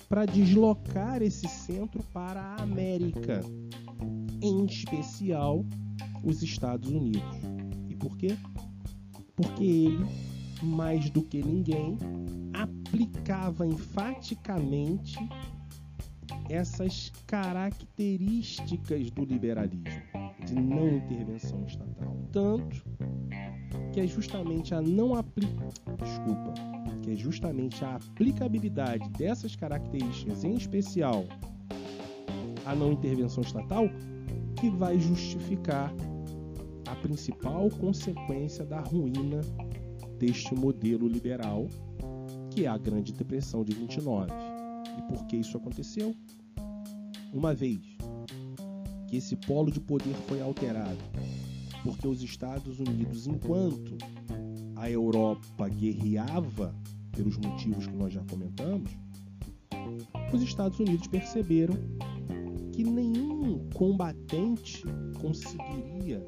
para 0.07 0.25
deslocar 0.25 1.21
esse 1.21 1.47
centro 1.47 2.03
para 2.13 2.41
a 2.41 2.61
América, 2.61 3.41
em 4.41 4.65
especial 4.65 5.65
os 6.23 6.43
Estados 6.43 6.89
Unidos. 6.89 7.23
E 7.89 7.95
por 7.95 8.15
quê? 8.17 8.37
Porque 9.35 9.63
ele, 9.63 10.05
mais 10.61 11.09
do 11.09 11.21
que 11.21 11.41
ninguém, 11.41 11.97
aplicava 12.53 13.65
enfaticamente 13.65 15.17
essas 16.49 17.11
características 17.25 19.09
do 19.11 19.25
liberalismo, 19.25 20.01
de 20.45 20.55
não 20.55 20.97
intervenção 20.97 21.65
estatal. 21.65 22.15
Tanto 22.31 22.83
que 23.95 24.01
é 24.01 24.07
justamente 24.07 24.75
a 24.75 24.81
não 24.81 25.15
apli... 25.15 25.47
desculpa, 26.03 26.53
que 27.01 27.11
é 27.11 27.15
justamente 27.15 27.81
a 27.85 27.95
aplicabilidade 27.95 29.07
dessas 29.11 29.55
características, 29.55 30.43
em 30.43 30.55
especial 30.55 31.23
a 32.65 32.75
não 32.75 32.91
intervenção 32.91 33.41
estatal, 33.41 33.85
que 34.59 34.69
vai 34.69 34.99
justificar 34.99 35.93
a 36.89 36.95
principal 36.97 37.69
consequência 37.69 38.65
da 38.65 38.81
ruína 38.81 39.39
deste 40.19 40.53
modelo 40.53 41.07
liberal, 41.07 41.65
que 42.51 42.65
é 42.65 42.67
a 42.67 42.77
Grande 42.77 43.13
Depressão 43.13 43.63
de 43.63 43.73
29. 43.75 44.29
E 44.97 45.01
por 45.03 45.25
que 45.25 45.37
isso 45.37 45.55
aconteceu? 45.55 46.13
Uma 47.31 47.53
vez 47.53 47.79
que 49.07 49.15
esse 49.15 49.37
polo 49.37 49.71
de 49.71 49.79
poder 49.79 50.15
foi 50.27 50.41
alterado, 50.41 50.99
porque 51.85 52.07
os 52.07 52.23
Estados 52.23 52.79
Unidos, 52.79 53.27
enquanto 53.27 53.95
a 54.75 54.89
Europa 54.89 55.69
guerreava 55.69 56.75
pelos 57.11 57.37
motivos 57.37 57.85
que 57.85 57.95
nós 57.95 58.11
já 58.11 58.23
comentamos, 58.23 58.89
os 60.33 60.41
Estados 60.41 60.79
Unidos 60.79 61.05
perceberam 61.05 61.75
que 62.73 62.83
nenhum 62.83 63.69
combatente 63.75 64.83
conseguiria 65.21 66.25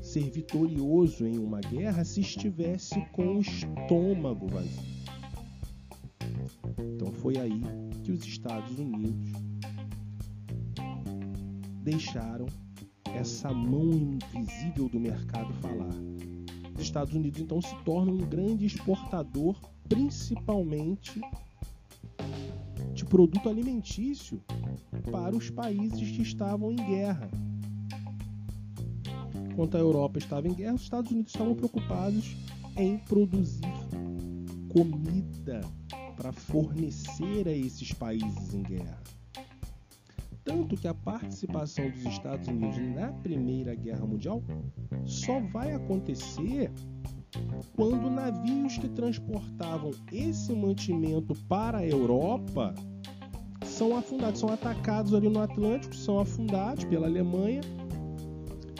ser 0.00 0.30
vitorioso 0.30 1.26
em 1.26 1.38
uma 1.38 1.60
guerra 1.60 2.04
se 2.04 2.20
estivesse 2.20 3.04
com 3.12 3.38
o 3.38 3.40
estômago 3.40 4.46
vazio. 4.46 4.92
Então 6.94 7.12
foi 7.14 7.36
aí 7.36 7.60
que 8.04 8.12
os 8.12 8.24
Estados 8.24 8.78
Unidos 8.78 9.32
deixaram 11.82 12.46
essa 13.14 13.52
mão 13.52 13.90
invisível 14.34 14.88
do 14.88 14.98
mercado 14.98 15.52
falar. 15.54 15.94
Os 16.74 16.82
Estados 16.82 17.14
Unidos 17.14 17.40
então 17.40 17.60
se 17.60 17.74
tornam 17.84 18.14
um 18.14 18.26
grande 18.26 18.66
exportador, 18.66 19.56
principalmente 19.88 21.20
de 22.94 23.04
produto 23.04 23.48
alimentício 23.48 24.42
para 25.10 25.36
os 25.36 25.50
países 25.50 26.10
que 26.10 26.22
estavam 26.22 26.72
em 26.72 26.76
guerra. 26.76 27.30
Enquanto 29.50 29.76
a 29.76 29.80
Europa 29.80 30.18
estava 30.18 30.48
em 30.48 30.54
guerra, 30.54 30.74
os 30.74 30.82
Estados 30.82 31.10
Unidos 31.10 31.32
estavam 31.32 31.54
preocupados 31.54 32.34
em 32.76 32.98
produzir 32.98 33.60
comida 34.72 35.60
para 36.16 36.32
fornecer 36.32 37.46
a 37.46 37.52
esses 37.52 37.92
países 37.92 38.54
em 38.54 38.62
guerra. 38.62 39.01
Tanto 40.52 40.76
que 40.76 40.86
a 40.86 40.92
participação 40.92 41.88
dos 41.88 42.04
Estados 42.04 42.46
Unidos 42.46 42.76
na 42.94 43.10
Primeira 43.10 43.74
Guerra 43.74 44.04
Mundial 44.04 44.42
só 45.06 45.40
vai 45.40 45.72
acontecer 45.72 46.70
quando 47.74 48.10
navios 48.10 48.76
que 48.76 48.86
transportavam 48.90 49.92
esse 50.12 50.52
mantimento 50.52 51.34
para 51.48 51.78
a 51.78 51.86
Europa 51.86 52.74
são 53.64 53.96
afundados, 53.96 54.40
são 54.40 54.50
atacados 54.50 55.14
ali 55.14 55.30
no 55.30 55.40
Atlântico, 55.40 55.94
são 55.96 56.20
afundados 56.20 56.84
pela 56.84 57.06
Alemanha. 57.06 57.62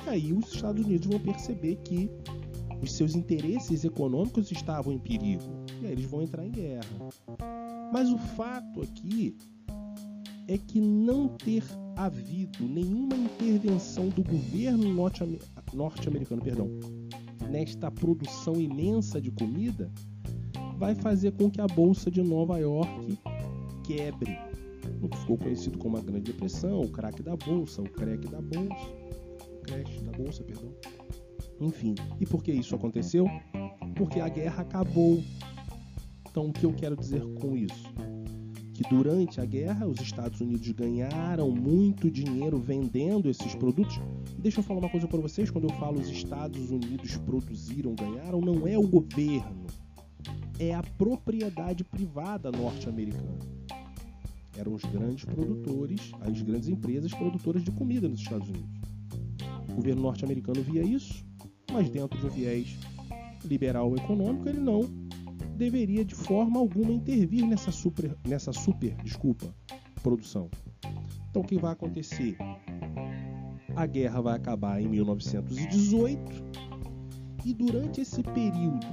E 0.05 0.11
aí 0.11 0.33
os 0.35 0.53
Estados 0.53 0.85
Unidos 0.85 1.07
vão 1.07 1.21
perceber 1.21 1.77
que 1.77 2.11
os 2.83 2.93
seus 2.93 3.15
interesses 3.15 3.83
econômicos 3.83 4.53
estavam 4.53 4.93
em 4.93 4.99
perigo. 4.99 5.65
E 5.81 5.87
aí 5.87 5.93
eles 5.93 6.05
vão 6.05 6.21
entrar 6.21 6.45
em 6.45 6.51
guerra. 6.51 6.85
Mas 7.91 8.11
o 8.11 8.19
fato 8.19 8.83
aqui 8.83 9.39
é 10.49 10.59
que 10.59 10.81
não 10.81 11.29
ter 11.29 11.65
havido 11.97 12.65
nenhuma 12.67 13.15
intervenção 13.15 14.09
do 14.09 14.23
governo 14.25 14.93
norte-americano, 15.73 16.43
perdão, 16.43 16.69
nesta 17.51 17.91
produção 17.91 18.61
imensa 18.61 19.21
de 19.21 19.31
comida, 19.31 19.91
vai 20.79 20.95
fazer 20.95 21.33
com 21.33 21.51
que 21.51 21.61
a 21.61 21.67
bolsa 21.67 22.11
de 22.11 22.23
Nova 22.23 22.59
York 22.59 23.19
quebre. 23.85 24.37
O 25.01 25.09
que 25.09 25.19
ficou 25.19 25.39
conhecido 25.39 25.79
como 25.79 25.97
a 25.97 26.01
Grande 26.01 26.33
Depressão, 26.33 26.81
o 26.81 26.89
crack 26.89 27.23
da 27.23 27.37
bolsa, 27.37 27.83
o 27.83 27.89
crack 27.89 28.27
da 28.29 28.41
bolsa, 28.41 28.91
crash 29.63 30.01
da 30.03 30.13
bolsa, 30.13 30.43
perdão. 30.43 30.73
Enfim, 31.61 31.95
e 32.21 32.27
por 32.27 32.43
que 32.43 32.53
isso 32.53 32.75
aconteceu? 32.75 33.27
Porque 33.95 34.19
a 34.19 34.29
guerra 34.29 34.63
acabou. 34.63 35.23
Então, 36.29 36.47
o 36.47 36.53
que 36.53 36.65
eu 36.65 36.73
quero 36.73 36.97
dizer 36.97 37.23
com 37.35 37.57
isso? 37.57 37.93
Que 38.73 38.83
durante 38.89 39.41
a 39.41 39.45
guerra 39.45 39.87
os 39.87 40.01
Estados 40.01 40.41
Unidos 40.41 40.71
ganharam 40.73 41.51
muito 41.51 42.11
dinheiro 42.11 42.59
vendendo 42.59 43.29
esses 43.29 43.55
produtos. 43.55 44.01
Deixa 44.39 44.61
eu 44.61 44.65
falar 44.65 44.81
uma 44.81 44.89
coisa 44.89 45.07
para 45.07 45.21
vocês: 45.21 45.51
quando 45.51 45.69
eu 45.69 45.75
falo 45.77 46.01
os 46.01 46.09
Estados 46.09 46.71
Unidos 46.71 47.17
produziram, 47.19 47.95
ganharam, 47.95 48.41
não 48.41 48.67
é 48.67 48.79
o 48.79 48.87
governo, 48.87 49.67
é 50.59 50.75
a 50.75 50.83
propriedade 50.83 51.85
privada 51.85 52.51
norte-americana. 52.51 53.39
Eram 54.57 54.75
os 54.75 54.85
grandes 54.85 55.25
produtores, 55.25 56.13
as 56.21 56.43
grandes 56.43 56.69
empresas 56.69 57.13
produtoras 57.13 57.65
de 57.65 57.71
comida 57.71 58.09
nos 58.09 58.21
Estados 58.21 58.49
Unidos. 58.49 58.71
O 59.71 59.75
governo 59.77 60.03
norte-americano 60.03 60.63
via 60.63 60.83
isso, 60.83 61.25
mas 61.73 61.89
dentro 61.89 62.19
de 62.19 62.27
um 62.27 62.31
viés 62.31 62.77
liberal 63.45 63.95
econômico, 63.97 64.49
ele 64.49 64.61
não 64.61 64.83
deveria 65.63 66.05
de 66.05 66.17
forma 66.17 66.59
alguma 66.59 66.91
intervir 66.91 67.47
nessa 67.47 67.71
super, 67.71 68.17
nessa 68.27 68.53
super, 68.53 68.97
desculpa, 68.97 69.55
produção. 70.03 70.51
Então 71.31 71.43
o 71.43 71.45
que 71.45 71.57
vai 71.57 71.73
acontecer? 71.73 72.37
A 73.77 73.87
guerra 73.87 74.21
vai 74.21 74.35
acabar 74.35 74.83
em 74.83 74.89
1918 74.89 76.21
e 77.45 77.55
durante 77.55 78.01
esse 78.01 78.25
período 78.25 78.85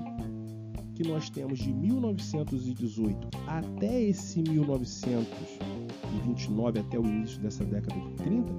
que 0.93 1.01
nós 1.07 1.31
temos 1.31 1.57
de 1.57 1.73
1918 1.73 3.29
até 3.47 4.03
esse 4.03 4.43
1929 4.43 6.81
até 6.81 6.99
o 6.99 7.03
início 7.03 7.39
dessa 7.39 7.65
década 7.65 7.99
de 7.99 8.13
30 8.13 8.53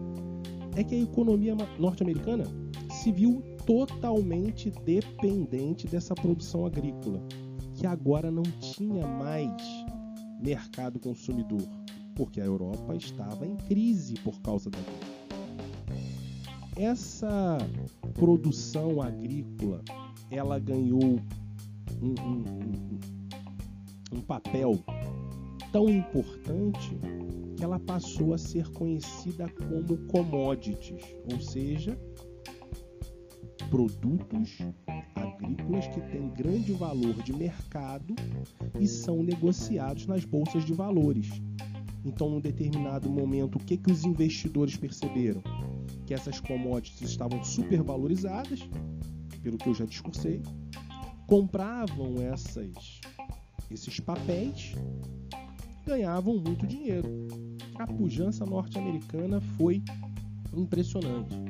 é 0.75 0.83
que 0.83 0.97
a 0.97 0.99
economia 0.99 1.55
norte-americana 1.79 2.43
se 2.91 3.13
viu 3.13 3.41
totalmente 3.65 4.69
dependente 4.85 5.87
dessa 5.87 6.13
produção 6.15 6.67
agrícola 6.67 7.23
que 7.81 7.87
agora 7.87 8.31
não 8.31 8.43
tinha 8.43 9.07
mais 9.07 9.51
mercado 10.39 11.01
consumidor, 11.01 11.67
porque 12.15 12.39
a 12.39 12.45
Europa 12.45 12.95
estava 12.95 13.47
em 13.47 13.57
crise 13.57 14.13
por 14.23 14.39
causa 14.43 14.69
da 14.69 14.79
guerra. 14.79 15.97
Essa 16.77 17.57
produção 18.13 19.01
agrícola, 19.01 19.83
ela 20.31 20.59
ganhou 20.59 21.03
um, 21.03 22.15
um, 22.23 22.45
um, 22.51 24.19
um 24.19 24.21
papel 24.21 24.79
tão 25.73 25.89
importante 25.89 26.99
que 27.57 27.65
ela 27.65 27.81
passou 27.81 28.35
a 28.35 28.39
ser 28.39 28.71
conhecida 28.73 29.49
como 29.49 29.97
commodities, 30.09 31.03
ou 31.33 31.41
seja, 31.41 31.99
produtos 33.71 34.59
agrícolas 35.21 35.87
que 35.89 36.01
têm 36.01 36.29
grande 36.31 36.73
valor 36.73 37.15
de 37.23 37.33
mercado 37.33 38.15
e 38.79 38.87
são 38.87 39.23
negociados 39.23 40.07
nas 40.07 40.25
bolsas 40.25 40.65
de 40.65 40.73
valores. 40.73 41.29
Então, 42.05 42.31
num 42.31 42.41
determinado 42.41 43.11
momento, 43.11 43.57
o 43.57 43.59
que, 43.59 43.77
que 43.77 43.91
os 43.91 44.05
investidores 44.05 44.77
perceberam? 44.77 45.43
Que 46.07 46.15
essas 46.15 46.41
commodities 46.41 47.11
estavam 47.11 47.43
supervalorizadas, 47.45 48.61
pelo 49.43 49.59
que 49.59 49.69
eu 49.69 49.75
já 49.75 49.85
discursei, 49.85 50.43
compravam 51.27 52.17
essas, 52.23 53.01
esses 53.71 54.01
papéis, 54.01 54.75
ganhavam 55.87 56.39
muito 56.39 56.67
dinheiro. 56.67 57.29
A 57.79 57.87
pujança 57.87 58.45
norte-americana 58.45 59.41
foi 59.57 59.83
impressionante. 60.55 61.50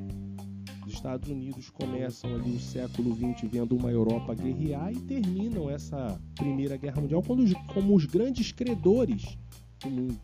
Estados 1.00 1.30
Unidos 1.30 1.70
começam 1.70 2.34
ali 2.34 2.56
o 2.56 2.60
século 2.60 3.14
XX 3.14 3.50
vendo 3.50 3.74
uma 3.74 3.90
Europa 3.90 4.34
guerrear 4.34 4.92
e 4.92 5.00
terminam 5.00 5.70
essa 5.70 6.20
Primeira 6.34 6.76
Guerra 6.76 7.00
Mundial 7.00 7.22
quando, 7.22 7.42
como 7.72 7.96
os 7.96 8.04
grandes 8.04 8.52
credores 8.52 9.38
do 9.82 9.88
mundo, 9.88 10.20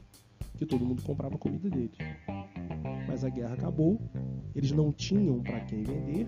que 0.59 0.67
todo 0.67 0.85
mundo 0.85 1.03
comprava 1.03 1.39
comida 1.39 1.71
deles. 1.71 1.97
Mas 3.09 3.25
a 3.25 3.31
guerra 3.31 3.55
acabou 3.55 3.99
eles 4.55 4.71
não 4.71 4.93
tinham 4.93 5.43
para 5.43 5.61
quem 5.61 5.83
vender. 5.83 6.27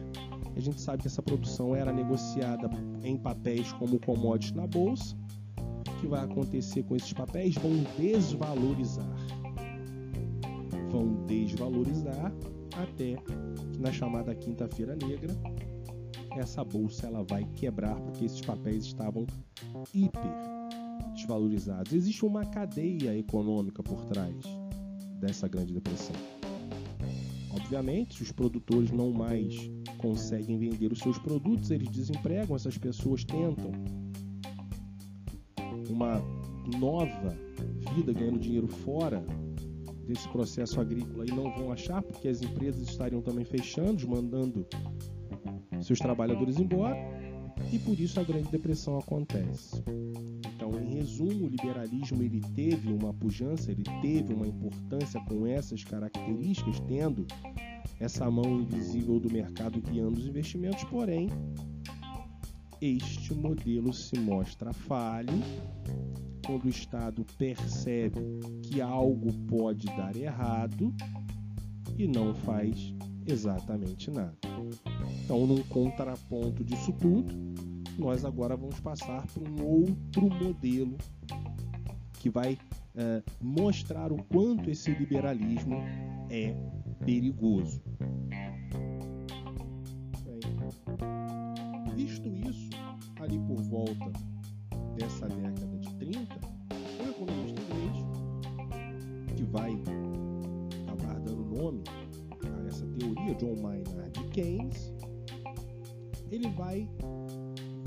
A 0.57 0.61
gente 0.61 0.81
sabe 0.81 1.03
que 1.03 1.09
essa 1.09 1.23
produção 1.23 1.77
era 1.77 1.93
negociada 1.93 2.71
em 3.03 3.19
papéis 3.19 3.71
como 3.73 4.01
commodities 4.01 4.55
na 4.55 4.67
bolsa. 4.67 5.15
O 5.59 6.01
que 6.01 6.07
vai 6.07 6.25
acontecer 6.25 6.83
com 6.85 6.97
esses 6.97 7.13
papéis? 7.13 7.55
Vão 7.55 7.73
desvalorizar. 7.99 9.09
Vão 10.91 11.27
desvalorizar 11.27 12.33
até 12.83 13.17
que 13.73 13.79
na 13.79 13.93
chamada 13.93 14.35
quinta-feira 14.35 14.97
negra 14.97 15.35
essa 16.37 16.64
bolsa 16.64 17.07
ela 17.07 17.23
vai 17.25 17.45
quebrar 17.57 17.97
porque 18.01 18.25
esses 18.25 18.41
papéis 18.41 18.85
estavam 18.85 19.27
hiper 19.93 20.23
desvalorizados. 21.14 21.93
Existe 21.93 22.25
uma 22.25 22.45
cadeia 22.45 23.17
econômica 23.17 23.83
por 23.83 24.05
trás 24.05 24.35
dessa 25.21 25.49
Grande 25.49 25.73
Depressão. 25.73 26.14
Obviamente, 27.51 28.23
os 28.23 28.31
produtores 28.31 28.91
não 28.93 29.11
mais 29.11 29.69
conseguem 29.99 30.59
vender 30.59 30.93
os 30.93 31.01
seus 31.01 31.19
produtos, 31.19 31.71
eles 31.71 31.88
desempregam, 31.88 32.55
essas 32.55 32.79
pessoas 32.79 33.25
tentam 33.25 33.73
uma 35.91 36.23
nova 36.79 37.37
vida 37.95 38.12
ganhando 38.12 38.38
dinheiro 38.38 38.69
fora 38.69 39.25
desse 40.09 40.27
processo 40.31 40.81
agrícola 40.81 41.27
e 41.27 41.31
não 41.31 41.55
vão 41.55 41.71
achar 41.71 42.03
porque 42.03 42.29
as 42.29 42.40
empresas 42.40 42.88
estariam 42.88 43.21
também 43.21 43.44
fechando, 43.44 44.09
mandando 44.09 44.66
seus 45.83 45.99
trabalhadores 45.99 46.59
embora 46.59 46.97
e 47.71 47.79
por 47.79 48.01
isso 48.01 48.18
a 48.18 48.23
Grande 48.23 48.51
Depressão 48.51 48.99
acontece. 48.99 49.83
Então, 50.55 50.71
em 50.81 50.94
resumo, 50.94 51.44
o 51.44 51.49
liberalismo 51.49 52.23
ele 52.23 52.40
teve 52.55 52.90
uma 52.90 53.12
pujança, 53.12 53.71
ele 53.71 53.83
teve 54.01 54.33
uma 54.33 54.47
importância 54.47 55.21
com 55.29 55.47
essas 55.47 55.85
características, 55.85 56.81
tendo 56.81 57.27
essa 58.01 58.31
mão 58.31 58.61
invisível 58.61 59.21
do 59.21 59.31
mercado 59.31 59.81
guiando 59.81 60.18
os 60.18 60.27
investimentos, 60.27 60.85
porém, 60.85 61.29
este 62.81 63.35
modelo 63.35 63.93
se 63.93 64.19
mostra 64.19 64.73
falho 64.73 65.33
quando 66.47 66.64
o 66.64 66.69
Estado 66.69 67.25
percebe 67.37 68.21
que 68.62 68.81
algo 68.81 69.33
pode 69.47 69.87
dar 69.87 70.17
errado 70.17 70.95
e 71.97 72.07
não 72.07 72.35
faz 72.35 72.95
exatamente 73.27 74.11
nada. 74.11 74.37
Então, 75.25 75.47
num 75.47 75.62
contraponto 75.64 76.64
disso 76.64 76.93
tudo, 76.93 77.35
nós 77.99 78.25
agora 78.25 78.57
vamos 78.57 78.81
passar 78.81 79.27
para 79.27 79.51
um 79.51 79.67
outro 79.67 80.31
modelo 80.31 80.97
que 82.14 82.31
vai 82.31 82.57
é, 82.95 83.23
mostrar 83.41 84.12
o 84.12 84.23
quanto 84.25 84.71
esse 84.71 84.91
liberalismo 84.93 85.77
é 86.31 86.55
perigoso. 87.05 87.83
Visto 91.99 92.29
isso, 92.49 92.71
ali 93.21 93.37
por 93.41 93.61
volta 93.63 94.13
dessa 94.95 95.27
década 95.27 95.77
de 95.79 95.93
30, 95.97 96.37
um 97.03 97.11
economista 97.11 97.61
inglês 97.61 99.37
que 99.37 99.43
vai 99.43 99.73
acabar 100.87 101.19
dando 101.19 101.45
nome 101.45 101.83
a 102.45 102.69
essa 102.69 102.87
teoria, 102.87 103.35
John 103.35 103.61
Maynard 103.61 104.29
Keynes, 104.31 104.93
ele 106.31 106.49
vai 106.51 106.89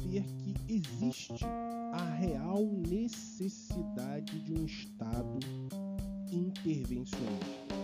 ver 0.04 0.24
que 0.24 0.56
existe 0.67 1.45
a 1.93 2.15
real 2.15 2.65
necessidade 2.89 4.41
de 4.41 4.54
um 4.54 4.65
Estado 4.65 5.39
intervencionista. 6.30 7.76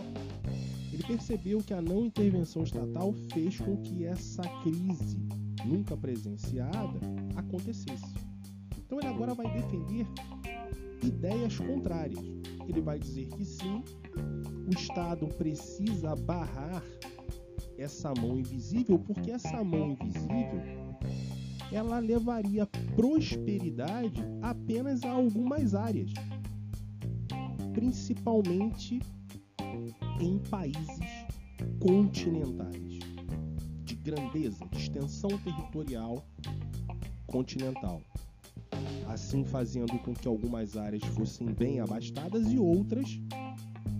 Ele 0.92 1.02
percebeu 1.04 1.62
que 1.62 1.72
a 1.72 1.80
não 1.80 2.04
intervenção 2.04 2.64
estatal 2.64 3.14
fez 3.32 3.58
com 3.58 3.78
que 3.78 4.04
essa 4.04 4.42
crise 4.62 5.26
nunca 5.64 5.96
presenciada 5.96 6.98
acontecesse. 7.36 8.14
Então 8.78 8.98
ele 8.98 9.08
agora 9.08 9.34
vai 9.34 9.50
defender 9.52 10.06
ideias 11.02 11.58
contrárias. 11.58 12.20
Ele 12.68 12.80
vai 12.80 12.98
dizer 12.98 13.28
que 13.28 13.44
sim, 13.44 13.82
o 14.66 14.70
Estado 14.70 15.26
precisa 15.26 16.14
barrar 16.16 16.82
essa 17.78 18.12
mão 18.14 18.38
invisível, 18.38 18.98
porque 18.98 19.30
essa 19.30 19.62
mão 19.62 19.92
invisível 19.92 20.60
ela 21.70 21.98
levaria 21.98 22.66
prosperidade 22.96 24.22
apenas 24.42 25.02
a 25.04 25.10
algumas 25.10 25.74
áreas, 25.74 26.12
principalmente 27.72 29.00
em 30.20 30.38
países 30.50 30.98
continentais, 31.80 32.87
grandeza, 34.10 34.64
de 34.70 34.78
extensão 34.78 35.28
territorial 35.38 36.24
continental. 37.26 38.00
Assim 39.06 39.44
fazendo 39.44 39.98
com 39.98 40.14
que 40.14 40.26
algumas 40.26 40.76
áreas 40.76 41.04
fossem 41.14 41.48
bem 41.52 41.80
abastadas 41.80 42.50
e 42.50 42.58
outras 42.58 43.20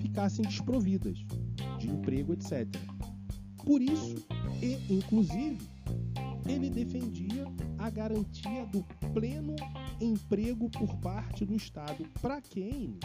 ficassem 0.01 0.45
desprovidas 0.45 1.19
de 1.79 1.91
emprego, 1.91 2.33
etc. 2.33 2.67
Por 3.65 3.83
isso, 3.83 4.27
e 4.63 4.95
inclusive, 4.95 5.59
ele 6.47 6.71
defendia 6.71 7.45
a 7.79 7.91
garantia 7.91 8.65
do 8.67 8.83
pleno 9.13 9.57
emprego 10.01 10.71
por 10.71 10.97
parte 10.97 11.45
do 11.45 11.55
Estado. 11.55 12.07
Para 12.23 12.41
Keynes, 12.41 12.99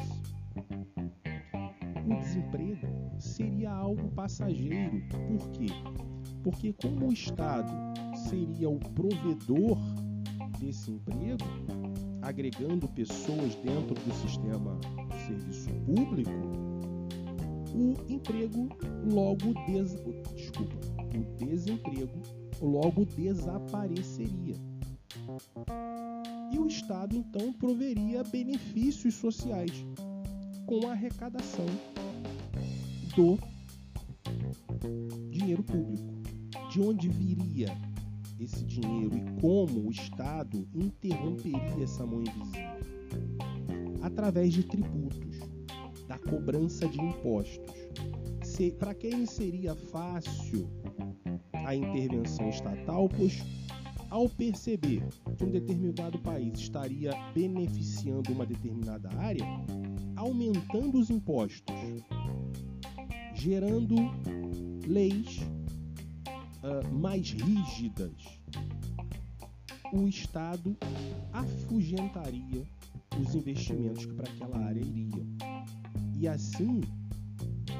o 2.06 2.20
desemprego 2.22 2.88
seria 3.20 3.72
algo 3.72 4.10
passageiro. 4.12 5.02
Por 5.10 5.50
quê? 5.52 5.68
Porque 6.44 6.74
como 6.74 7.08
o 7.08 7.14
Estado 7.14 7.72
seria 8.30 8.70
o 8.70 8.78
provedor 8.78 9.78
desse 10.60 10.92
emprego, 10.92 11.46
agregando 12.22 12.88
pessoas 12.90 13.56
dentro 13.56 13.96
do 13.96 14.14
sistema 14.14 14.78
de 15.10 15.28
serviço 15.28 15.70
público, 15.86 16.32
o 17.74 17.96
emprego 18.12 18.70
logo 19.12 19.54
des... 19.66 19.94
desculpa, 20.36 20.76
o 21.16 21.46
desemprego 21.46 22.22
logo 22.62 23.06
desapareceria. 23.06 24.56
E 26.52 26.60
o 26.60 26.68
Estado 26.68 27.16
então 27.16 27.52
proveria 27.54 28.24
benefícios 28.24 29.16
sociais 29.16 29.86
com 30.66 30.88
a 30.88 30.92
arrecadação 30.92 31.66
do 33.16 33.38
dinheiro 35.32 35.64
público. 35.64 36.23
De 36.74 36.82
onde 36.82 37.08
viria 37.08 37.68
esse 38.40 38.66
dinheiro 38.66 39.16
e 39.16 39.40
como 39.40 39.88
o 39.88 39.92
Estado 39.92 40.68
interromperia 40.74 41.84
essa 41.84 42.04
mão 42.04 42.22
invisível? 42.22 44.00
Através 44.02 44.52
de 44.54 44.64
tributos 44.64 45.38
da 46.08 46.18
cobrança 46.18 46.88
de 46.88 47.00
impostos. 47.00 47.76
Para 48.80 48.96
quem 48.96 49.24
seria 49.28 49.76
fácil 49.76 50.68
a 51.64 51.76
intervenção 51.76 52.50
estatal, 52.50 53.08
pois 53.08 53.44
ao 54.10 54.28
perceber 54.28 55.08
que 55.38 55.44
um 55.46 55.52
determinado 55.52 56.18
país 56.18 56.58
estaria 56.58 57.12
beneficiando 57.36 58.34
uma 58.34 58.48
determinada 58.48 59.10
área, 59.20 59.46
aumentando 60.16 60.98
os 60.98 61.12
impostos, 61.12 61.76
gerando 63.36 63.96
leis 64.88 65.46
uh, 66.64 66.94
mais 66.94 67.32
rígidas, 67.32 68.40
o 69.92 70.08
Estado 70.08 70.76
afugentaria 71.32 72.64
os 73.20 73.36
investimentos 73.36 74.06
que 74.06 74.14
para 74.14 74.32
aquela 74.32 74.58
área 74.58 74.80
iriam. 74.80 75.26
E 76.18 76.28
assim, 76.28 76.82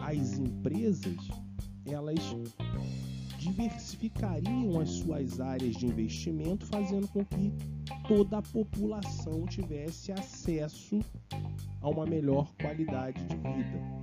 as 0.02 0.38
empresas 0.38 1.18
elas 1.86 2.20
diversificariam 3.40 4.80
as 4.80 4.90
suas 4.90 5.40
áreas 5.40 5.76
de 5.76 5.86
investimento, 5.86 6.66
fazendo 6.66 7.08
com 7.10 7.26
que 7.26 7.52
toda 8.08 8.38
a 8.38 8.42
população 8.42 9.46
tivesse 9.46 10.12
acesso 10.12 11.00
a 11.82 11.90
uma 11.90 12.06
melhor 12.06 12.48
qualidade 12.62 13.22
de 13.26 13.36
vida. 13.36 14.03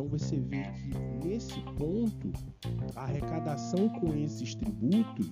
Então 0.00 0.18
você 0.18 0.40
vê 0.40 0.62
que 0.62 1.28
nesse 1.28 1.60
ponto 1.76 2.32
a 2.96 3.02
arrecadação 3.02 3.86
com 4.00 4.14
esses 4.14 4.54
tributos 4.54 5.28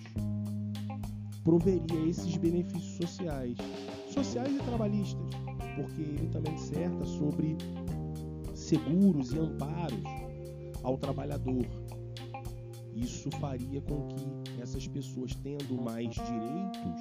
proveria 1.43 2.07
esses 2.07 2.37
benefícios 2.37 2.99
sociais, 2.99 3.57
sociais 4.13 4.55
e 4.55 4.59
trabalhistas 4.59 5.27
porque 5.75 6.03
ele 6.03 6.29
também 6.29 6.55
disserta 6.55 7.03
sobre 7.07 7.57
seguros 8.55 9.33
e 9.33 9.39
amparos 9.39 10.05
ao 10.83 10.99
trabalhador. 10.99 11.65
Isso 12.95 13.31
faria 13.41 13.81
com 13.81 14.07
que 14.09 14.61
essas 14.61 14.87
pessoas, 14.87 15.35
tendo 15.37 15.81
mais 15.81 16.15
direitos, 16.15 17.01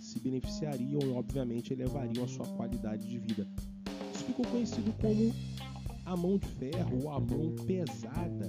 se 0.00 0.18
beneficiariam 0.18 1.00
e, 1.00 1.10
obviamente, 1.12 1.72
elevariam 1.72 2.24
a 2.24 2.28
sua 2.28 2.46
qualidade 2.56 3.06
de 3.06 3.20
vida. 3.20 3.46
Isso 4.12 4.24
ficou 4.24 4.44
conhecido 4.46 4.92
como 5.00 5.32
a 6.06 6.16
mão 6.16 6.38
de 6.38 6.46
ferro 6.46 7.02
ou 7.02 7.10
a 7.10 7.20
mão 7.20 7.54
pesada 7.66 8.48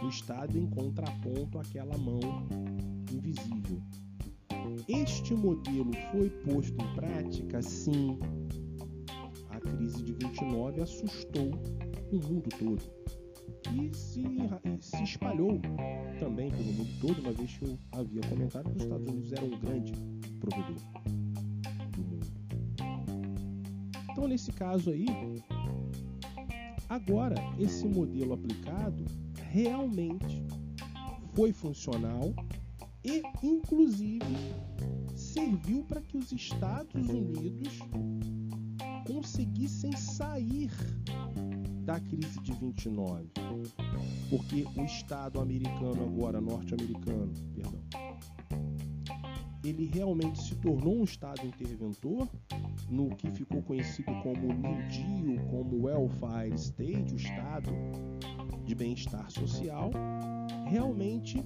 do 0.00 0.08
Estado 0.08 0.58
em 0.58 0.66
contraponto 0.66 1.58
àquela 1.58 1.96
mão 1.96 2.20
invisível. 3.10 3.80
Este 4.86 5.34
modelo 5.34 5.92
foi 6.12 6.28
posto 6.44 6.76
em 6.82 6.94
prática? 6.94 7.62
Sim. 7.62 8.18
A 9.50 9.60
crise 9.60 10.02
de 10.02 10.12
29 10.12 10.82
assustou 10.82 11.50
o 12.12 12.16
mundo 12.16 12.48
todo 12.58 12.82
e 13.72 13.94
se, 13.94 14.24
se 14.80 15.02
espalhou 15.02 15.60
também 16.18 16.50
pelo 16.50 16.72
mundo 16.72 17.00
todo, 17.00 17.20
uma 17.20 17.32
vez 17.32 17.56
que 17.56 17.64
eu 17.64 17.78
havia 17.92 18.22
comentado 18.22 18.70
que 18.70 18.76
os 18.76 18.82
Estados 18.82 19.08
Unidos 19.08 19.32
eram 19.32 19.46
um 19.46 19.58
grande 19.58 19.92
provedor 20.40 20.76
do 21.92 22.02
mundo. 22.02 22.26
Então, 24.10 24.26
nesse 24.26 24.52
caso 24.52 24.90
aí, 24.90 25.06
agora 26.88 27.36
esse 27.58 27.86
modelo 27.86 28.34
aplicado 28.34 29.04
realmente 29.50 30.44
foi 31.34 31.52
funcional 31.52 32.34
e, 33.04 33.22
inclusive, 33.42 34.24
serviu 35.14 35.84
para 35.84 36.00
que 36.00 36.16
os 36.16 36.32
Estados 36.32 37.08
Unidos 37.08 37.78
conseguissem 39.06 39.92
sair 39.92 40.70
da 41.84 41.98
crise 42.00 42.40
de 42.40 42.52
29. 42.52 43.28
Porque 44.28 44.66
o 44.76 44.84
Estado 44.84 45.40
americano, 45.40 46.04
agora 46.04 46.40
norte-americano, 46.40 47.32
perdão, 47.54 47.80
ele 49.64 49.86
realmente 49.86 50.42
se 50.42 50.54
tornou 50.56 51.00
um 51.00 51.04
Estado 51.04 51.46
interventor 51.46 52.28
no 52.90 53.08
que 53.16 53.30
ficou 53.30 53.62
conhecido 53.62 54.12
como 54.22 54.52
New 54.52 54.88
Deal, 54.88 55.46
como 55.50 55.84
Welfare 55.84 56.54
State, 56.54 57.12
o 57.12 57.16
Estado 57.16 57.70
de 58.64 58.74
bem-estar 58.74 59.30
social, 59.30 59.90
realmente 60.66 61.42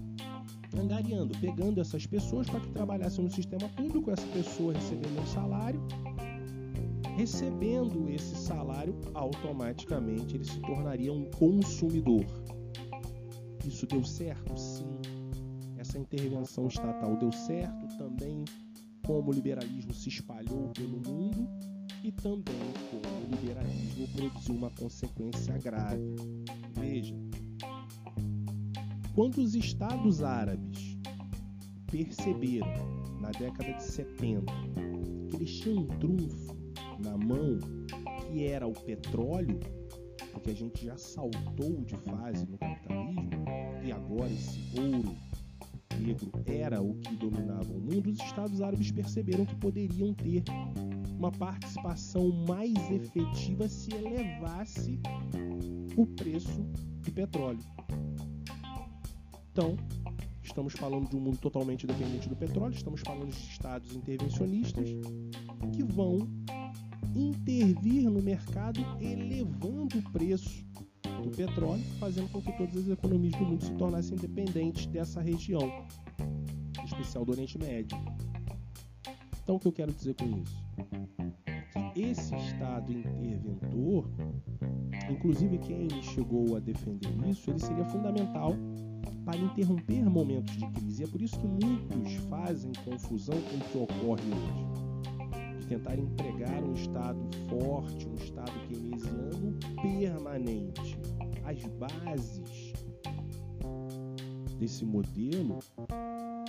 angariando, 0.77 1.37
pegando 1.39 1.81
essas 1.81 2.07
pessoas 2.07 2.49
para 2.49 2.61
que 2.61 2.71
trabalhassem 2.71 3.25
no 3.25 3.31
sistema 3.31 3.69
público, 3.71 4.11
essa 4.11 4.27
pessoa 4.29 4.73
recebendo 4.73 5.21
um 5.21 5.27
salário 5.27 5.81
recebendo 7.17 8.09
esse 8.09 8.35
salário, 8.37 8.95
automaticamente 9.15 10.37
ele 10.37 10.45
se 10.45 10.61
tornaria 10.61 11.13
um 11.13 11.25
consumidor. 11.31 12.25
Isso 13.67 13.87
deu 13.87 14.03
certo? 14.05 14.59
Sim. 14.59 14.99
Essa 15.77 15.99
intervenção 15.99 16.69
estatal 16.69 17.17
deu 17.17 17.33
certo 17.33 17.87
também, 17.99 18.45
como 19.05 19.31
o 19.31 19.35
liberalismo 19.35 19.93
se 19.93 20.09
espalhou 20.09 20.71
pelo 20.75 21.01
mundo 21.01 21.49
e 22.03 22.11
também 22.13 22.73
como 22.91 23.27
o 23.27 23.41
liberalismo 23.41 24.09
produziu 24.09 24.55
uma 24.55 24.71
consequência 24.71 25.57
grave. 25.59 26.15
Veja, 26.75 27.15
quando 29.15 29.39
os 29.39 29.55
estados 29.55 30.23
árabes 30.23 30.99
perceberam, 31.91 33.03
na 33.21 33.31
década 33.31 33.73
de 33.75 33.83
70, 33.83 34.53
que 35.31 35.37
eles 35.37 35.61
tinham 35.61 35.83
um 35.83 35.87
trunfo 35.87 36.57
na 36.99 37.17
mão, 37.17 37.59
que 38.27 38.47
era 38.47 38.67
o 38.67 38.73
petróleo, 38.73 39.61
porque 40.33 40.51
a 40.51 40.55
gente 40.55 40.87
já 40.87 40.97
saltou 40.97 41.85
de 41.85 41.97
fase 41.99 42.47
no 42.47 42.59
capitalismo 42.59 43.45
e 43.85 43.93
agora 43.93 44.33
esse 44.33 44.61
ouro 44.79 45.15
negro 45.97 46.31
era 46.47 46.81
o 46.81 46.95
que 46.95 47.17
dominava 47.17 47.73
o 47.73 47.81
mundo, 47.81 48.11
os 48.11 48.19
Estados 48.21 48.61
Árabes 48.61 48.91
perceberam 48.91 49.45
que 49.45 49.55
poderiam 49.57 50.15
ter 50.15 50.43
uma 51.19 51.31
participação 51.31 52.31
mais 52.49 52.75
efetiva 52.91 53.69
se 53.69 53.95
elevasse 53.95 55.01
o 55.97 56.07
preço 56.07 56.63
do 57.05 57.13
petróleo. 57.13 57.61
Então, 59.53 59.77
estamos 60.43 60.73
falando 60.75 61.09
de 61.09 61.17
um 61.17 61.21
mundo 61.21 61.39
totalmente 61.39 61.87
dependente 61.87 62.29
do 62.29 62.37
petróleo, 62.37 62.75
estamos 62.75 63.01
falando 63.03 63.31
de 63.31 63.51
estados 63.51 63.95
intervencionistas 63.95 64.89
que 65.75 65.83
vão 65.85 66.29
intervir 67.15 68.11
no 68.11 68.23
mercado 68.23 68.81
elevando 69.01 69.99
o 69.99 70.13
preço 70.13 70.65
do 71.23 71.31
petróleo, 71.31 71.83
fazendo 71.99 72.29
com 72.31 72.41
que 72.41 72.53
todas 72.53 72.77
as 72.77 72.89
economias 72.89 73.33
do 73.35 73.45
mundo 73.45 73.65
se 73.65 73.73
tornassem 73.75 74.17
dependentes 74.17 74.87
dessa 74.87 75.21
região, 75.21 75.87
em 76.81 76.85
especial 76.85 77.25
do 77.25 77.33
Oriente 77.33 77.59
Médio. 77.59 77.99
Então, 79.43 79.57
o 79.57 79.61
que 79.61 79.69
eu 79.69 79.73
quero 79.73 79.93
dizer 79.93 80.15
com 80.15 80.27
isso? 80.27 80.63
Que 81.95 82.03
esse 82.03 82.35
Estado 82.37 82.93
interventor, 82.93 84.09
inclusive 85.11 85.59
quem 85.59 85.89
chegou 86.03 86.57
a 86.57 86.61
defender 86.61 87.11
isso, 87.29 87.51
ele 87.51 87.59
seria 87.59 87.85
fundamental 87.87 88.55
para 89.25 89.37
interromper 89.39 90.09
momentos 90.09 90.57
de 90.57 90.67
crise. 90.73 91.03
E 91.03 91.05
é 91.05 91.09
por 91.09 91.21
isso 91.21 91.39
que 91.39 91.47
muitos 91.47 92.15
fazem 92.29 92.73
confusão 92.85 93.37
com 93.41 93.57
o 93.57 93.61
que 93.61 93.79
ocorre 93.79 94.23
hoje 94.23 94.83
tentar 95.73 95.99
empregar 95.99 96.63
um 96.63 96.75
Estado 96.75 97.19
forte, 97.49 98.07
um 98.07 98.15
Estado 98.15 98.53
keynesiano 98.69 99.59
permanente. 99.81 100.99
As 101.53 101.67
bases 101.67 102.73
desse 104.59 104.87
modelo 104.87 105.59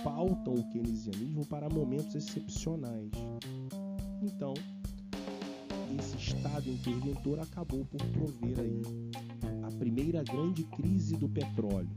pautam 0.02 0.54
o 0.54 0.70
keynesianismo 0.72 1.44
para 1.44 1.68
momentos 1.68 2.14
excepcionais. 2.14 3.10
Então, 4.22 4.54
esse 5.98 6.16
Estado 6.16 6.70
interventor 6.70 7.38
acabou 7.38 7.84
por 7.84 8.00
prover 8.12 8.60
aí 8.60 8.82
a 9.62 9.70
primeira 9.76 10.22
grande 10.22 10.64
crise 10.64 11.14
do 11.18 11.28
petróleo. 11.28 11.94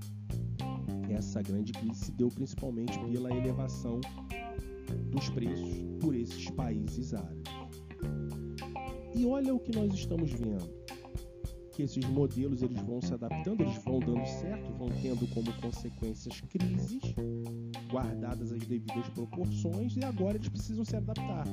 Essa 1.09 1.41
grande 1.41 1.71
crise 1.71 2.07
se 2.07 2.11
deu 2.11 2.27
principalmente 2.27 2.99
pela 2.99 3.33
elevação 3.33 4.01
dos 5.11 5.29
preços 5.29 5.77
por 6.01 6.13
esses 6.13 6.49
países 6.49 7.13
árabes. 7.13 7.53
E 9.15 9.25
olha 9.25 9.55
o 9.55 9.59
que 9.61 9.73
nós 9.73 9.93
estamos 9.93 10.29
vendo, 10.33 10.76
que 11.77 11.83
esses 11.83 12.03
modelos 12.05 12.63
eles 12.63 12.81
vão 12.81 12.99
se 12.99 13.13
adaptando, 13.13 13.61
eles 13.61 13.77
vão 13.83 13.99
dando 13.99 14.25
certo, 14.25 14.73
vão 14.79 14.89
tendo 14.99 15.27
como 15.27 15.53
consequências 15.61 16.41
crises 16.41 17.03
guardadas 17.91 18.51
as 18.51 18.63
devidas 18.63 19.07
proporções 19.09 19.95
e 19.95 20.03
agora 20.03 20.37
eles 20.37 20.49
precisam 20.49 20.83
se 20.83 20.95
adaptar. 20.95 21.45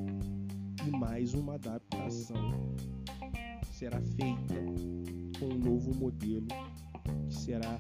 E 0.86 0.90
mais 0.90 1.34
uma 1.34 1.56
adaptação 1.56 2.74
será 3.70 4.00
feita 4.00 4.54
com 5.38 5.44
um 5.44 5.58
novo 5.58 5.94
modelo 5.94 6.48
que 7.28 7.34
será 7.34 7.76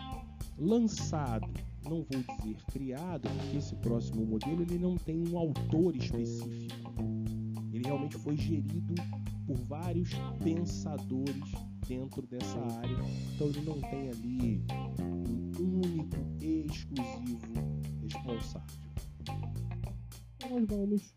lançado 0.58 1.50
não 1.88 2.02
vou 2.02 2.22
dizer 2.38 2.56
criado, 2.72 3.28
porque 3.28 3.56
esse 3.56 3.74
próximo 3.76 4.24
modelo 4.24 4.62
ele 4.62 4.78
não 4.78 4.96
tem 4.96 5.26
um 5.28 5.38
autor 5.38 5.96
específico. 5.96 6.92
Ele 7.72 7.84
realmente 7.84 8.16
foi 8.16 8.36
gerido 8.36 8.94
por 9.46 9.56
vários 9.66 10.10
pensadores 10.42 11.52
dentro 11.86 12.22
dessa 12.26 12.58
área, 12.58 12.96
então 13.34 13.48
ele 13.48 13.60
não 13.62 13.80
tem 13.80 14.10
ali 14.10 14.64
um 15.60 15.76
único 15.84 16.16
exclusivo 16.40 17.38
responsável. 18.02 18.84
Então 20.36 20.58
nós 20.58 20.66
vamos 20.68 21.14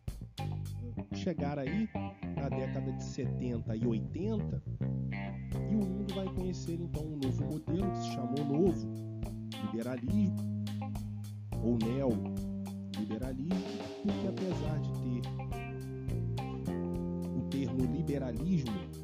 chegar 1.13 1.59
aí 1.59 1.89
na 2.35 2.49
década 2.49 2.91
de 2.93 3.03
70 3.03 3.75
e 3.75 3.85
80 3.85 4.63
e 5.71 5.75
o 5.75 5.85
mundo 5.85 6.13
vai 6.13 6.25
conhecer 6.33 6.79
então 6.79 7.03
um 7.03 7.17
novo 7.17 7.43
modelo 7.45 7.91
que 7.91 7.97
se 7.99 8.11
chamou 8.13 8.45
novo 8.45 8.87
liberalismo 9.63 10.37
ou 11.63 11.77
neoliberalismo, 11.77 13.55
porque 14.03 14.27
apesar 14.27 14.79
de 14.79 14.91
ter 14.93 15.21
o 17.35 17.41
termo 17.49 17.85
liberalismo, 17.93 18.96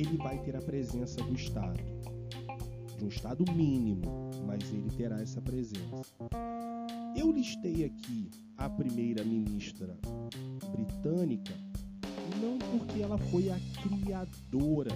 ele 0.00 0.16
vai 0.16 0.38
ter 0.42 0.56
a 0.56 0.62
presença 0.62 1.22
do 1.22 1.34
Estado, 1.34 1.80
de 2.96 3.04
um 3.04 3.08
Estado 3.08 3.44
mínimo, 3.52 4.30
mas 4.46 4.72
ele 4.72 4.90
terá 4.96 5.20
essa 5.20 5.40
presença. 5.40 6.02
Eu 7.16 7.30
listei 7.30 7.84
aqui 7.84 8.30
a 8.56 8.68
primeira 8.68 9.24
ministra 9.24 9.96
britânica 10.72 11.52
não 12.40 12.58
porque 12.58 13.02
ela 13.02 13.18
foi 13.18 13.50
a 13.50 13.58
criadora, 13.82 14.90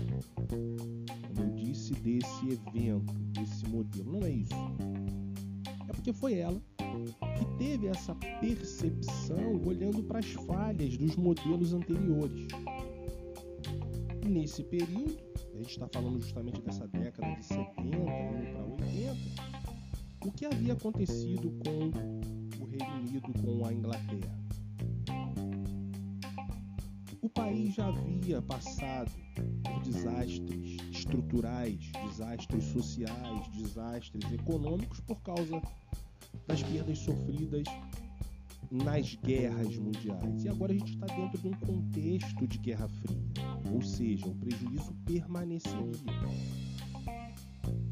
como 0.46 1.40
eu 1.40 1.54
disse, 1.54 1.92
desse 1.94 2.48
evento, 2.48 3.12
desse 3.32 3.68
modelo. 3.68 4.12
Não 4.12 4.26
é 4.26 4.30
isso. 4.30 4.54
É 5.88 5.92
porque 5.92 6.12
foi 6.12 6.34
ela 6.34 6.60
que 6.78 7.58
teve 7.58 7.88
essa 7.88 8.14
percepção 8.40 9.60
olhando 9.66 10.02
para 10.04 10.20
as 10.20 10.30
falhas 10.32 10.96
dos 10.96 11.16
modelos 11.16 11.72
anteriores. 11.72 12.46
Nesse 14.28 14.64
período, 14.64 15.18
a 15.52 15.56
gente 15.58 15.70
está 15.70 15.86
falando 15.86 16.20
justamente 16.20 16.60
dessa 16.62 16.88
década 16.88 17.36
de 17.36 17.44
70, 17.44 17.80
indo 17.82 18.04
para 18.04 18.64
80, 18.64 19.16
o 20.24 20.32
que 20.32 20.46
havia 20.46 20.72
acontecido 20.72 21.52
com 21.62 22.62
o 22.62 22.66
Reino 22.66 22.94
Unido, 23.00 23.32
com 23.42 23.66
a 23.66 23.72
Inglaterra? 23.72 24.44
O 27.20 27.28
país 27.28 27.74
já 27.74 27.88
havia 27.88 28.40
passado 28.40 29.12
por 29.62 29.82
desastres 29.82 30.78
estruturais, 30.90 31.92
desastres 32.08 32.64
sociais, 32.64 33.48
desastres 33.48 34.32
econômicos 34.32 35.00
por 35.00 35.20
causa 35.20 35.60
das 36.46 36.62
perdas 36.62 36.98
sofridas 36.98 37.64
nas 38.82 39.14
guerras 39.14 39.76
mundiais. 39.76 40.44
E 40.44 40.48
agora 40.48 40.72
a 40.72 40.76
gente 40.76 40.94
está 40.94 41.06
dentro 41.06 41.38
de 41.40 41.48
um 41.48 41.52
contexto 41.52 42.46
de 42.46 42.58
Guerra 42.58 42.88
Fria, 42.88 43.16
ou 43.72 43.80
seja, 43.80 44.26
o 44.26 44.34
prejuízo 44.34 44.92
permaneceria. 45.04 45.92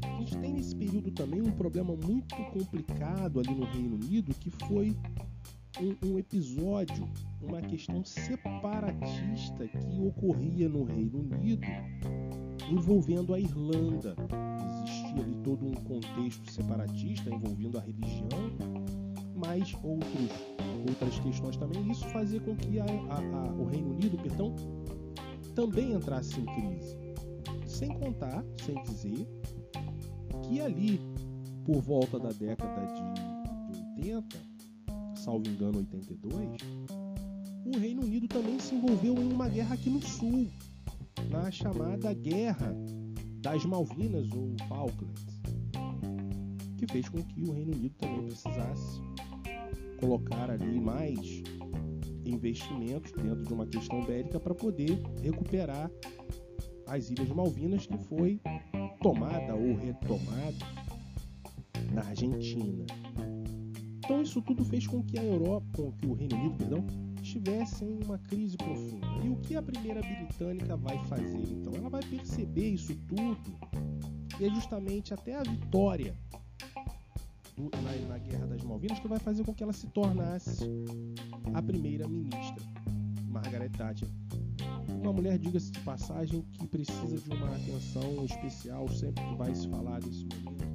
A 0.03 0.19
gente 0.19 0.37
tem 0.37 0.53
nesse 0.53 0.75
período 0.75 1.11
também 1.11 1.41
um 1.41 1.51
problema 1.51 1.95
muito 1.95 2.35
complicado 2.51 3.39
ali 3.39 3.55
no 3.55 3.65
Reino 3.65 3.95
Unido, 3.95 4.33
que 4.33 4.49
foi 4.49 4.95
um, 5.79 6.09
um 6.09 6.19
episódio, 6.19 7.09
uma 7.41 7.61
questão 7.61 8.03
separatista 8.03 9.67
que 9.67 9.99
ocorria 10.01 10.67
no 10.67 10.83
Reino 10.83 11.19
Unido 11.19 11.65
envolvendo 12.69 13.33
a 13.33 13.39
Irlanda. 13.39 14.15
Existia 14.83 15.23
ali 15.23 15.35
todo 15.43 15.65
um 15.65 15.73
contexto 15.73 16.51
separatista 16.51 17.29
envolvendo 17.29 17.77
a 17.77 17.81
religião, 17.81 18.27
mas 19.35 19.73
outros, 19.83 20.52
outras 20.87 21.19
questões 21.19 21.57
também. 21.57 21.89
Isso 21.89 22.05
fazia 22.09 22.39
com 22.39 22.55
que 22.55 22.79
a, 22.79 22.85
a, 22.85 23.47
a, 23.47 23.53
o 23.53 23.65
Reino 23.65 23.91
Unido, 23.91 24.17
perdão, 24.17 24.55
também 25.55 25.93
entrasse 25.93 26.39
em 26.39 26.45
crise. 26.45 26.97
Sem 27.65 27.89
contar, 27.99 28.43
sem 28.63 28.81
dizer, 28.83 29.27
que 30.43 30.61
ali, 30.61 30.99
por 31.65 31.81
volta 31.81 32.19
da 32.19 32.29
década 32.29 32.85
de, 32.85 34.01
de 34.01 34.13
80, 34.13 34.53
salvo 35.15 35.47
engano 35.47 35.79
82, 35.79 36.57
o 37.65 37.79
Reino 37.79 38.03
Unido 38.03 38.27
também 38.27 38.59
se 38.59 38.75
envolveu 38.75 39.15
em 39.15 39.31
uma 39.31 39.47
guerra 39.47 39.75
aqui 39.75 39.89
no 39.89 40.01
sul, 40.01 40.47
na 41.29 41.49
chamada 41.49 42.13
Guerra 42.13 42.75
das 43.41 43.65
Malvinas 43.65 44.29
ou 44.31 44.53
Falklands, 44.67 45.25
que 46.77 46.85
fez 46.87 47.07
com 47.09 47.23
que 47.23 47.43
o 47.43 47.53
Reino 47.53 47.73
Unido 47.73 47.95
também 47.97 48.25
precisasse 48.25 49.01
colocar 50.03 50.51
ali 50.51 50.81
mais 50.81 51.41
investimentos 52.25 53.13
dentro 53.13 53.41
de 53.43 53.53
uma 53.53 53.65
questão 53.65 54.03
bélica 54.03 54.37
para 54.37 54.53
poder 54.53 55.01
recuperar 55.21 55.89
as 56.87 57.09
Ilhas 57.09 57.29
Malvinas 57.29 57.85
que 57.85 57.97
foi 57.97 58.41
tomada 59.01 59.55
ou 59.55 59.75
retomada 59.75 60.65
na 61.93 62.01
Argentina. 62.01 62.85
Então 63.99 64.21
isso 64.21 64.41
tudo 64.41 64.65
fez 64.65 64.85
com 64.85 65.01
que 65.01 65.17
a 65.17 65.23
Europa, 65.23 65.65
com 65.77 65.91
que 65.93 66.05
o 66.05 66.13
Reino 66.13 66.35
Unido, 66.35 66.57
perdão, 66.57 66.85
estivesse 67.21 67.85
em 67.85 68.03
uma 68.03 68.17
crise 68.17 68.57
profunda. 68.57 69.07
E 69.23 69.29
o 69.29 69.37
que 69.37 69.55
a 69.55 69.61
primeira 69.61 70.01
britânica 70.01 70.75
vai 70.75 71.01
fazer 71.05 71.47
então? 71.49 71.73
Ela 71.73 71.89
vai 71.89 72.03
perceber 72.03 72.71
isso 72.71 72.93
tudo 73.07 73.57
e 74.37 74.45
é 74.45 74.49
justamente 74.49 75.13
até 75.13 75.35
a 75.35 75.43
vitória 75.43 76.13
do, 77.55 77.69
na, 77.81 78.07
na, 78.07 78.17
Guerra 78.17 78.47
das 78.47 78.63
Malvinas 78.63 78.99
que 78.99 79.07
vai 79.07 79.19
fazer 79.19 79.43
com 79.43 79.53
que 79.53 79.63
ela 79.63 79.73
se 79.73 79.87
tornasse 79.87 80.65
a 81.53 81.61
primeira 81.61 82.07
ministra, 82.07 82.63
Margaret 83.27 83.69
Thatcher. 83.69 84.07
Uma 85.01 85.13
mulher, 85.13 85.37
diga-se 85.37 85.71
de 85.71 85.79
passagem, 85.81 86.41
que 86.53 86.67
precisa 86.67 87.17
de 87.17 87.29
uma 87.29 87.55
atenção 87.55 88.25
especial 88.25 88.87
sempre 88.87 89.23
que 89.23 89.35
vai 89.35 89.53
se 89.53 89.67
falar 89.67 89.99
desse 89.99 90.25
momento, 90.25 90.65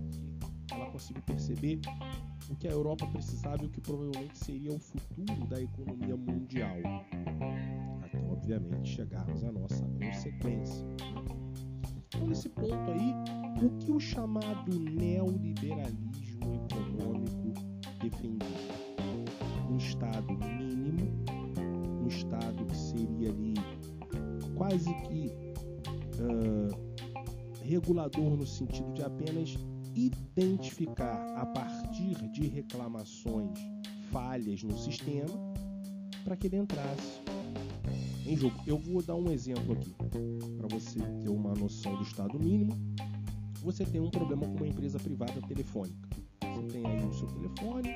que 0.66 0.74
ela 0.74 0.90
conseguiu 0.90 1.22
perceber 1.22 1.80
o 2.50 2.56
que 2.56 2.68
a 2.68 2.72
Europa 2.72 3.06
precisava 3.06 3.62
e 3.62 3.66
o 3.66 3.70
que 3.70 3.80
provavelmente 3.80 4.38
seria 4.38 4.72
o 4.72 4.78
futuro 4.78 5.46
da 5.48 5.60
economia 5.60 6.16
mundial. 6.16 6.76
Até, 8.02 8.18
obviamente, 8.30 8.88
chegarmos 8.88 9.44
à 9.44 9.52
nossa 9.52 9.84
consequência. 9.84 10.84
Então, 12.08 12.26
nesse 12.26 12.48
ponto 12.48 12.90
aí, 12.90 13.14
o 13.62 13.70
que 13.78 13.92
o 13.92 14.00
chamado 14.00 14.78
neoliberalismo 14.78 16.07
econômico 16.54 17.52
defendia? 18.00 18.46
Um 19.70 19.76
Estado 19.76 20.32
mínimo, 20.32 21.10
um 22.02 22.08
Estado 22.08 22.64
que 22.64 22.76
seria 22.76 23.30
ali 23.30 23.54
quase 24.56 24.92
que 25.04 25.30
uh, 26.20 26.88
regulador 27.62 28.36
no 28.36 28.46
sentido 28.46 28.92
de 28.92 29.02
apenas 29.02 29.56
identificar 29.94 31.36
a 31.36 31.46
partir 31.46 32.14
de 32.30 32.46
reclamações 32.46 33.58
falhas 34.10 34.62
no 34.62 34.76
sistema 34.78 35.34
para 36.24 36.36
que 36.36 36.46
ele 36.46 36.56
entrasse 36.56 37.20
em 38.26 38.36
jogo. 38.36 38.54
Eu 38.66 38.78
vou 38.78 39.02
dar 39.02 39.14
um 39.14 39.30
exemplo 39.30 39.72
aqui 39.72 39.94
para 40.56 40.68
você 40.68 41.00
ter 41.20 41.28
uma 41.28 41.54
noção 41.54 41.96
do 41.96 42.02
estado 42.02 42.38
mínimo. 42.38 42.76
Você 43.62 43.84
tem 43.84 44.00
um 44.00 44.10
problema 44.10 44.42
com 44.42 44.54
uma 44.54 44.68
empresa 44.68 44.98
privada 44.98 45.40
telefônica. 45.48 46.07
Tem 46.70 46.84
aí 46.86 47.04
o 47.04 47.12
seu 47.12 47.28
telefone, 47.28 47.88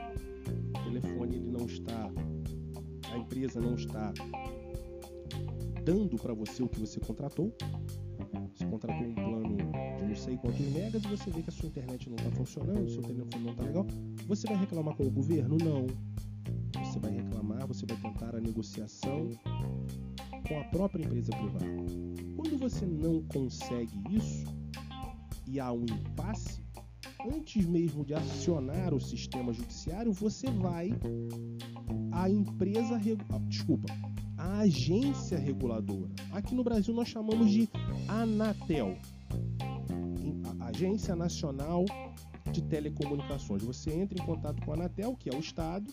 o 0.71 0.85
telefone 0.85 1.37
ele 1.37 1.51
não 1.51 1.67
está, 1.67 2.11
a 3.13 3.19
empresa 3.19 3.61
não 3.61 3.75
está 3.75 4.13
dando 5.85 6.17
para 6.17 6.35
você 6.35 6.63
o 6.63 6.69
que 6.69 6.81
você 6.81 7.01
contratou. 7.01 7.53
Você 8.55 8.67
contratou 8.67 9.07
um 9.07 9.15
plano 9.15 9.57
de 9.57 10.05
não 10.05 10.17
sei 10.17 10.37
quantos 10.37 10.61
megas 10.61 11.03
e 11.05 11.09
você 11.09 11.31
vê 11.31 11.43
que 11.43 11.51
a 11.51 11.53
sua 11.53 11.69
internet 11.69 12.09
não 12.09 12.17
está 12.17 12.31
funcionando, 12.31 12.85
o 12.85 12.89
seu 12.89 13.03
telefone 13.03 13.45
não 13.45 13.53
está 13.53 13.65
legal. 13.65 13.87
Você 14.27 14.47
vai 14.47 14.57
reclamar 14.57 14.97
com 14.97 15.05
o 15.05 15.11
governo? 15.11 15.57
Não. 15.59 15.87
Você 16.85 16.99
vai 16.99 17.13
reclamar, 17.13 17.67
você 17.67 17.87
vai 17.87 17.97
tentar 17.97 18.37
a 18.37 18.41
negociação 18.41 19.31
com 20.49 20.61
a 20.61 20.65
própria 20.65 21.05
empresa 21.05 21.33
privada. 21.33 21.65
Quando 22.37 22.59
você 22.59 22.85
não 22.85 23.23
consegue 23.23 23.93
isso 24.11 24.45
e 25.47 25.59
há 25.59 25.73
um 25.73 25.85
impasse, 25.85 26.62
antes 27.31 27.67
mesmo 27.67 28.05
de 28.05 28.15
acionar 28.15 28.95
o 28.95 29.01
sistema 29.01 29.53
judiciário, 29.53 30.13
você 30.13 30.51
vai 30.51 30.91
à 32.11 32.29
empresa, 32.29 32.99
desculpa, 33.49 33.93
a 34.37 34.61
agência 34.61 35.39
reguladora. 35.39 36.11
Aqui 36.33 36.55
no 36.55 36.65
Brasil 36.65 36.95
nós 36.95 37.09
chamamos 37.09 37.51
de 37.51 37.69
Anatel, 38.09 38.97
Agência 40.61 41.15
Nacional 41.15 41.85
de 42.51 42.63
Telecomunicações. 42.63 43.63
Você 43.63 43.93
entra 43.93 44.21
em 44.21 44.27
contato 44.27 44.65
com 44.65 44.73
a 44.73 44.75
Anatel, 44.75 45.17
que 45.17 45.29
é 45.29 45.35
o 45.35 45.41
Estado, 45.41 45.93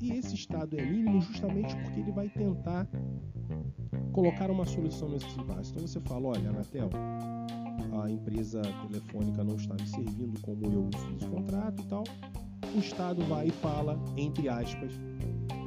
e 0.00 0.12
esse 0.12 0.34
Estado 0.34 0.78
é 0.78 0.84
mínimo 0.84 1.20
justamente 1.20 1.74
porque 1.76 2.00
ele 2.00 2.12
vai 2.12 2.28
tentar 2.28 2.88
colocar 4.12 4.50
uma 4.50 4.66
solução 4.66 5.08
nesse 5.08 5.26
impasse. 5.38 5.70
Então 5.70 5.86
você 5.86 6.00
fala, 6.00 6.28
olha, 6.28 6.50
Anatel, 6.50 6.90
a 8.02 8.10
empresa 8.10 8.62
telefônica 8.62 9.42
não 9.44 9.56
está 9.56 9.74
me 9.74 9.86
servindo 9.86 10.40
como 10.40 10.66
eu 10.66 10.88
fiz 11.08 11.22
o 11.22 11.30
contrato 11.30 11.82
e 11.82 11.86
tal. 11.86 12.04
O 12.74 12.78
Estado 12.78 13.22
vai 13.26 13.48
e 13.48 13.50
fala, 13.50 13.98
entre 14.16 14.48
aspas, 14.48 14.92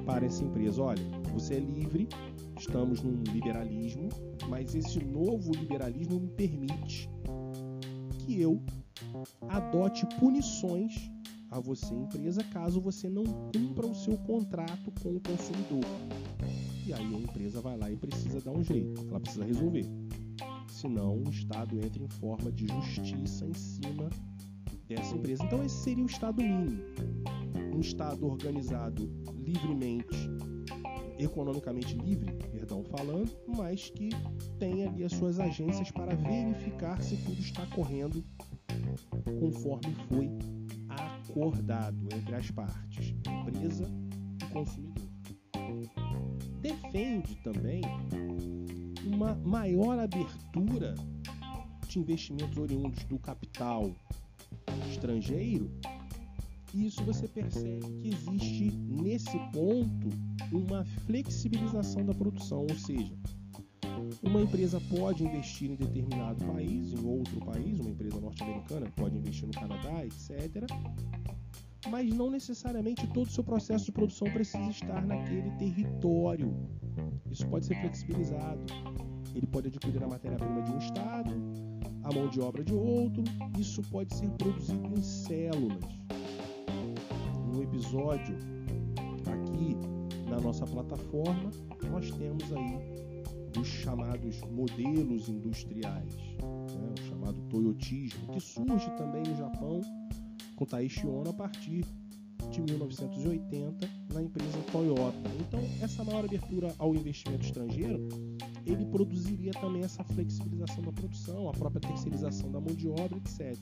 para 0.05 0.25
essa 0.25 0.43
empresa: 0.43 0.81
olha, 0.81 1.03
você 1.33 1.55
é 1.55 1.59
livre, 1.59 2.07
estamos 2.57 3.01
num 3.01 3.23
liberalismo, 3.31 4.09
mas 4.47 4.75
esse 4.75 5.03
novo 5.03 5.51
liberalismo 5.53 6.19
me 6.19 6.29
permite 6.29 7.09
que 8.19 8.41
eu 8.41 8.61
adote 9.47 10.05
punições 10.19 11.09
a 11.51 11.59
você, 11.59 11.93
empresa, 11.93 12.43
caso 12.43 12.79
você 12.79 13.09
não 13.09 13.23
cumpra 13.23 13.87
o 13.87 13.95
seu 13.95 14.17
contrato 14.17 14.91
com 15.01 15.15
o 15.15 15.21
consumidor. 15.21 15.83
E 16.85 16.93
aí 16.93 17.15
a 17.15 17.19
empresa 17.19 17.61
vai 17.61 17.77
lá 17.77 17.89
e 17.91 17.95
precisa 17.95 18.39
dar 18.41 18.51
um 18.51 18.63
jeito, 18.63 19.01
ela 19.09 19.19
precisa 19.19 19.45
resolver. 19.45 19.85
Senão 20.79 21.17
o 21.17 21.29
Estado 21.29 21.75
entra 21.75 22.01
em 22.01 22.07
forma 22.07 22.49
de 22.53 22.65
justiça 22.65 23.45
em 23.45 23.53
cima 23.53 24.09
dessa 24.87 25.13
empresa. 25.13 25.43
Então 25.43 25.61
esse 25.61 25.75
seria 25.75 26.05
o 26.05 26.07
Estado 26.07 26.41
mínimo. 26.41 26.81
Um 27.75 27.81
Estado 27.81 28.25
organizado 28.25 29.11
livremente, 29.35 30.29
economicamente 31.17 31.95
livre, 31.95 32.31
perdão, 32.49 32.81
falando, 32.85 33.29
mas 33.45 33.89
que 33.89 34.07
tem 34.57 34.87
ali 34.87 35.03
as 35.03 35.11
suas 35.11 35.37
agências 35.37 35.91
para 35.91 36.15
verificar 36.15 37.01
se 37.03 37.17
tudo 37.17 37.41
está 37.41 37.65
correndo 37.65 38.23
conforme 39.37 39.93
foi 40.07 40.29
acordado 40.87 42.07
entre 42.15 42.35
as 42.35 42.49
partes, 42.51 43.13
empresa 43.27 43.83
e 44.41 44.45
consumidor. 44.53 45.09
Defende 46.61 47.35
também 47.43 47.81
uma 49.05 49.35
maior 49.35 49.99
abertura 49.99 50.95
de 51.87 51.99
investimentos 51.99 52.57
oriundos 52.57 53.03
do 53.05 53.17
capital 53.19 53.91
estrangeiro 54.91 55.71
isso 56.73 57.03
você 57.03 57.27
percebe 57.27 57.79
que 57.79 58.09
existe 58.09 58.71
nesse 58.71 59.37
ponto 59.51 60.09
uma 60.51 60.85
flexibilização 61.05 62.05
da 62.05 62.13
produção, 62.13 62.61
ou 62.61 62.75
seja, 62.75 63.11
uma 64.21 64.41
empresa 64.41 64.79
pode 64.81 65.23
investir 65.23 65.71
em 65.71 65.75
determinado 65.75 66.45
país, 66.45 66.93
em 66.93 67.05
outro 67.05 67.39
país, 67.39 67.79
uma 67.79 67.89
empresa 67.89 68.19
norte-americana 68.19 68.91
pode 68.95 69.17
investir 69.17 69.47
no 69.47 69.53
Canadá, 69.53 70.05
etc. 70.05 70.67
Mas 71.87 72.13
não 72.13 72.29
necessariamente 72.29 73.07
todo 73.07 73.27
o 73.27 73.31
seu 73.31 73.43
processo 73.43 73.85
de 73.85 73.91
produção 73.91 74.29
precisa 74.31 74.69
estar 74.69 75.05
naquele 75.05 75.49
território. 75.51 76.53
Isso 77.31 77.47
pode 77.47 77.65
ser 77.65 77.79
flexibilizado. 77.79 78.61
Ele 79.33 79.47
pode 79.47 79.67
adquirir 79.67 80.03
a 80.03 80.07
matéria-prima 80.07 80.61
de 80.63 80.71
um 80.71 80.77
estado, 80.77 81.31
a 82.03 82.13
mão 82.13 82.27
de 82.27 82.41
obra 82.41 82.63
de 82.63 82.73
outro. 82.73 83.23
Isso 83.57 83.81
pode 83.83 84.13
ser 84.13 84.29
produzido 84.31 84.93
em 84.97 85.01
células. 85.01 85.79
No 87.53 87.63
episódio 87.63 88.35
aqui 89.25 89.77
na 90.29 90.39
nossa 90.39 90.65
plataforma, 90.65 91.49
nós 91.89 92.11
temos 92.11 92.43
aí 92.51 92.99
os 93.59 93.67
chamados 93.67 94.41
modelos 94.51 95.27
industriais, 95.29 96.15
né? 96.15 96.93
o 96.97 97.09
chamado 97.09 97.41
toyotismo, 97.49 98.33
que 98.33 98.39
surge 98.39 98.89
também 98.97 99.23
no 99.23 99.35
Japão 99.35 99.81
com 100.59 100.65
Taishi 100.65 101.07
Ono 101.07 101.29
a 101.29 101.33
partir 101.33 101.85
de 102.51 102.61
1980 102.61 103.89
na 104.13 104.21
empresa 104.21 104.57
Toyota. 104.69 105.29
Então, 105.39 105.61
essa 105.81 106.03
maior 106.03 106.25
abertura 106.25 106.75
ao 106.77 106.93
investimento 106.93 107.45
estrangeiro, 107.45 108.09
ele 108.65 108.85
produziria 108.87 109.53
também 109.53 109.83
essa 109.83 110.03
flexibilização 110.03 110.83
da 110.83 110.91
produção, 110.91 111.47
a 111.47 111.53
própria 111.53 111.79
terceirização 111.79 112.51
da 112.51 112.59
mão 112.59 112.75
de 112.75 112.89
obra, 112.89 113.17
etc. 113.17 113.55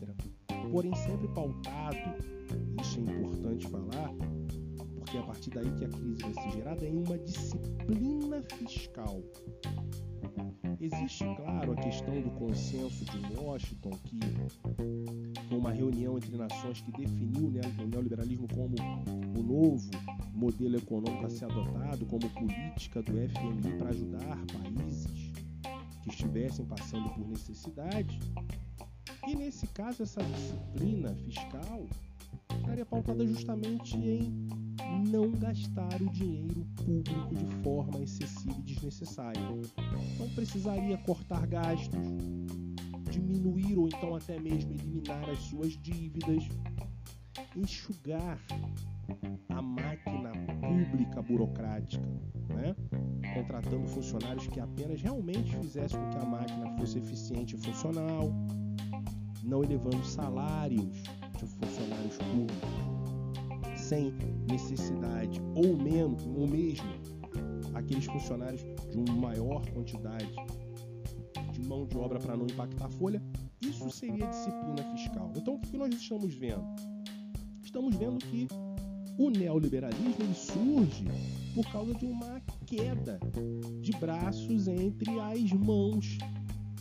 Porém, 0.71 0.95
sempre 0.95 1.27
pautado, 1.27 1.97
isso 2.81 2.97
é 2.99 3.03
importante 3.03 3.67
falar, 3.67 4.11
porque 4.95 5.17
é 5.17 5.19
a 5.19 5.23
partir 5.23 5.51
daí 5.51 5.71
que 5.75 5.85
a 5.85 5.89
crise 5.89 6.23
vai 6.23 6.33
ser 6.33 6.51
gerada, 6.51 6.87
em 6.87 6.97
uma 6.97 7.19
disciplina 7.19 8.41
fiscal. 8.57 9.21
Existe, 10.79 11.23
claro, 11.35 11.71
a 11.71 11.75
questão 11.75 12.21
do 12.21 12.29
consenso 12.31 13.03
de 13.05 13.39
Washington, 13.39 13.89
que 14.03 14.19
foi 15.49 15.57
uma 15.57 15.71
reunião 15.71 16.17
entre 16.17 16.37
nações 16.37 16.81
que 16.81 16.91
definiu 16.91 17.47
o 17.47 17.87
neoliberalismo 17.87 18.47
como 18.49 18.75
o 19.35 19.41
novo 19.41 19.89
modelo 20.33 20.77
econômico 20.77 21.25
a 21.25 21.29
ser 21.29 21.45
adotado, 21.45 22.05
como 22.05 22.29
política 22.29 23.01
do 23.01 23.11
FMI 23.11 23.77
para 23.79 23.89
ajudar 23.89 24.37
países 24.53 25.31
que 26.03 26.09
estivessem 26.09 26.65
passando 26.65 27.09
por 27.09 27.27
necessidade. 27.27 28.19
E 29.27 29.35
nesse 29.35 29.65
caso, 29.67 30.03
essa 30.03 30.21
disciplina 30.23 31.15
fiscal 31.15 31.87
estaria 32.55 32.85
pautada 32.85 33.25
justamente 33.25 33.97
em 33.97 34.47
não 35.09 35.31
gastar 35.31 36.01
o 36.01 36.09
dinheiro 36.09 36.65
público 36.75 37.35
de 37.35 37.45
forma 37.63 37.99
excessiva 38.01 38.55
e 38.59 38.63
desnecessária. 38.63 39.41
Então 40.13 40.29
precisaria 40.29 40.97
cortar 40.99 41.45
gastos, 41.47 41.99
diminuir 43.11 43.77
ou 43.77 43.87
então 43.87 44.15
até 44.15 44.39
mesmo 44.39 44.73
eliminar 44.73 45.29
as 45.29 45.39
suas 45.39 45.73
dívidas, 45.81 46.43
enxugar 47.55 48.39
a 49.49 49.61
máquina 49.61 50.31
pública 50.59 51.21
burocrática, 51.21 52.05
né? 52.49 52.75
contratando 53.33 53.87
funcionários 53.87 54.47
que 54.47 54.59
apenas 54.59 55.01
realmente 55.01 55.55
fizessem 55.57 55.99
com 55.99 56.09
que 56.09 56.17
a 56.17 56.25
máquina 56.25 56.77
fosse 56.77 56.97
eficiente 56.97 57.55
e 57.55 57.59
funcional, 57.59 58.31
não 59.43 59.63
elevando 59.63 60.03
salários 60.03 61.03
de 61.37 61.45
funcionários 61.45 62.17
públicos 62.17 62.96
sem 63.87 64.13
necessidade, 64.49 65.41
ou, 65.55 65.77
menos, 65.77 66.25
ou 66.25 66.45
mesmo 66.45 66.85
aqueles 67.73 68.05
funcionários 68.05 68.61
de 68.91 68.97
uma 68.97 69.13
maior 69.13 69.65
quantidade 69.71 70.29
de 71.53 71.61
mão 71.65 71.85
de 71.85 71.97
obra 71.97 72.19
para 72.19 72.35
não 72.35 72.45
impactar 72.45 72.85
a 72.85 72.89
folha, 72.89 73.21
isso 73.61 73.89
seria 73.89 74.27
disciplina 74.27 74.83
fiscal. 74.95 75.31
Então, 75.35 75.55
o 75.55 75.59
que 75.59 75.77
nós 75.77 75.93
estamos 75.93 76.35
vendo? 76.35 76.63
Estamos 77.63 77.95
vendo 77.95 78.17
que 78.17 78.47
o 79.17 79.29
neoliberalismo 79.29 80.33
surge 80.35 81.05
por 81.55 81.65
causa 81.71 81.93
de 81.95 82.05
uma 82.05 82.41
queda 82.65 83.19
de 83.81 83.91
braços 83.93 84.67
entre 84.67 85.17
as 85.19 85.51
mãos 85.53 86.17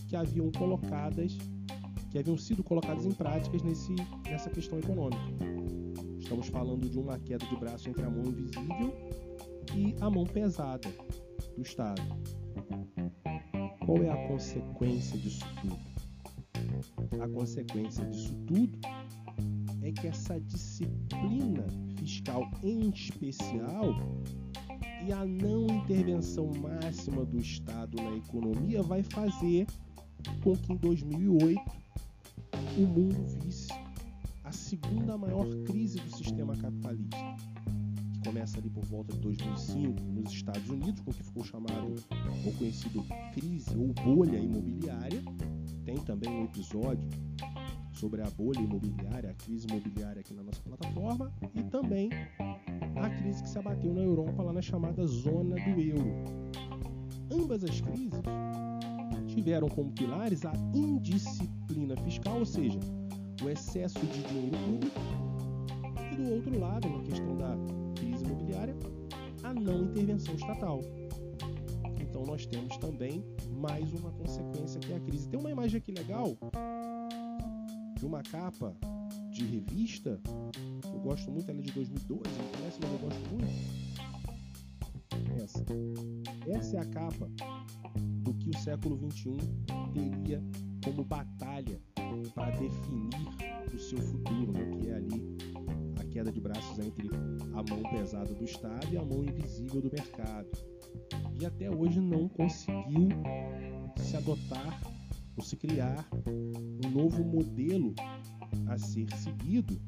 que 0.09 0.17
haviam 0.17 0.51
colocadas, 0.51 1.39
que 2.11 2.19
haviam 2.19 2.37
sido 2.37 2.65
colocadas 2.65 3.07
em 3.07 3.13
práticas 3.13 3.63
nesse, 3.63 3.95
nessa 4.25 4.51
questão 4.51 4.79
econômica. 4.79 5.66
Estamos 6.27 6.49
falando 6.49 6.91
de 6.91 6.99
uma 6.99 7.21
queda 7.21 7.47
de 7.47 7.55
braço 7.55 7.89
entre 7.89 8.03
a 8.05 8.11
mão 8.11 8.25
invisível 8.25 8.93
e 9.77 9.95
a 10.01 10.11
mão 10.11 10.25
pesada 10.25 10.93
do 11.55 11.63
Estado. 11.63 12.03
Qual 13.87 14.03
é 14.03 14.11
a 14.11 14.27
consequência 14.27 15.17
disso 15.17 15.45
tudo? 15.61 17.23
A 17.23 17.29
consequência 17.29 18.05
disso 18.07 18.35
tudo 18.45 18.77
é 19.83 19.93
que 19.93 20.09
essa 20.09 20.41
disciplina 20.41 21.65
fiscal 21.97 22.51
em 22.65 22.91
especial 22.91 23.95
e 25.07 25.13
a 25.13 25.25
não 25.25 25.69
intervenção 25.69 26.51
máxima 26.55 27.25
do 27.25 27.39
Estado 27.39 28.03
na 28.03 28.17
economia 28.17 28.83
vai 28.83 29.05
fazer 29.05 29.65
com 30.43 30.57
que 30.57 30.73
em 30.73 30.77
2008 30.77 31.61
o 32.79 32.81
mundo 32.81 33.46
segunda 34.67 35.17
maior 35.17 35.47
crise 35.65 36.01
do 36.01 36.17
sistema 36.17 36.57
capitalista, 36.57 37.17
que 38.13 38.29
começa 38.29 38.59
ali 38.59 38.69
por 38.69 38.85
volta 38.85 39.15
de 39.15 39.21
2005 39.21 40.03
nos 40.03 40.33
Estados 40.33 40.69
Unidos, 40.69 41.01
com 41.03 41.13
o 41.13 41.15
que 41.15 41.23
ficou 41.23 41.45
chamado 41.45 41.95
ou 42.45 42.53
conhecido 42.55 43.05
crise 43.33 43.77
ou 43.77 43.93
bolha 44.05 44.37
imobiliária. 44.37 45.23
Tem 45.85 45.97
também 45.99 46.29
um 46.31 46.45
episódio 46.47 47.09
sobre 47.93 48.23
a 48.23 48.31
bolha 48.31 48.59
imobiliária, 48.59 49.31
a 49.31 49.35
crise 49.35 49.69
imobiliária 49.69 50.19
aqui 50.19 50.35
na 50.35 50.43
nossa 50.43 50.61
plataforma, 50.63 51.33
e 51.55 51.63
também 51.63 52.11
a 52.97 53.09
crise 53.09 53.45
que 53.45 53.49
se 53.49 53.59
abateu 53.61 53.95
na 53.95 54.01
Europa, 54.01 54.43
lá 54.43 54.53
na 54.53 54.63
chamada 54.63 55.07
zona 55.07 55.55
do 55.55 55.81
euro. 55.81 56.13
Ambas 57.31 57.63
as 57.63 57.81
crises 57.81 58.21
tiveram 59.29 59.69
como 59.69 59.93
pilares 59.93 60.45
a 60.45 60.53
indisciplina 60.75 61.97
fiscal, 61.99 62.41
ou 62.41 62.47
seja, 62.47 62.81
o 63.43 63.49
excesso 63.49 63.99
de 63.99 64.23
dinheiro 64.23 64.57
público, 64.59 65.01
e 66.13 66.17
do 66.17 66.35
outro 66.35 66.59
lado, 66.59 66.89
na 66.89 67.03
questão 67.03 67.37
da 67.37 67.57
crise 67.95 68.25
imobiliária, 68.25 68.75
a 69.43 69.55
não 69.55 69.85
intervenção 69.85 70.35
estatal. 70.35 70.81
Então 72.01 72.25
nós 72.25 72.47
temos 72.47 72.77
também 72.79 73.25
mais 73.57 73.93
uma 73.93 74.11
consequência 74.13 74.81
que 74.81 74.93
é 74.93 74.97
a 74.97 75.01
crise. 75.01 75.29
Tem 75.29 75.39
uma 75.39 75.51
imagem 75.51 75.79
aqui 75.79 75.93
legal 75.93 76.37
de 77.97 78.07
uma 78.07 78.23
capa 78.23 78.75
de 79.31 79.45
revista, 79.45 80.21
eu 80.93 81.01
gosto 81.01 81.31
muito, 81.31 81.51
ela 81.51 81.61
é 81.61 81.63
de 81.63 81.73
2012, 81.73 82.23
não 82.23 82.49
parece, 82.53 82.79
mas 82.81 82.93
eu 82.93 82.99
gosto 82.99 83.21
muito. 83.31 83.77
Essa. 85.43 85.65
Essa 86.49 86.77
é 86.77 86.81
a 86.81 86.85
capa 86.87 87.29
do 88.23 88.33
que 88.35 88.51
o 88.51 88.59
século 88.59 88.99
XXI 89.11 89.37
teria 89.93 90.43
como 90.83 91.05
batalha 91.05 91.81
para 92.35 92.51
definir 92.51 93.11
o 93.73 93.79
seu 93.79 93.99
futuro, 93.99 94.53
né? 94.53 94.71
que 94.71 94.89
é 94.89 94.95
ali 94.95 95.37
a 96.01 96.05
queda 96.05 96.33
de 96.33 96.41
braços 96.41 96.79
entre 96.79 97.09
a 97.53 97.63
mão 97.63 97.83
pesada 97.91 98.33
do 98.35 98.45
Estado 98.45 98.87
e 98.93 98.97
a 98.97 99.05
mão 99.05 99.25
invisível 99.25 99.81
do 99.81 99.91
mercado. 99.91 100.49
E 101.41 101.45
até 101.45 101.71
hoje 101.71 102.01
não 102.01 102.29
conseguiu 102.29 103.09
se 103.97 104.17
adotar 104.17 104.81
ou 105.37 105.43
se 105.43 105.57
criar 105.57 106.09
um 106.27 106.91
novo 106.91 107.23
modelo 107.25 107.95
a 108.69 108.79
ser 108.79 109.07
seguido 109.17 109.79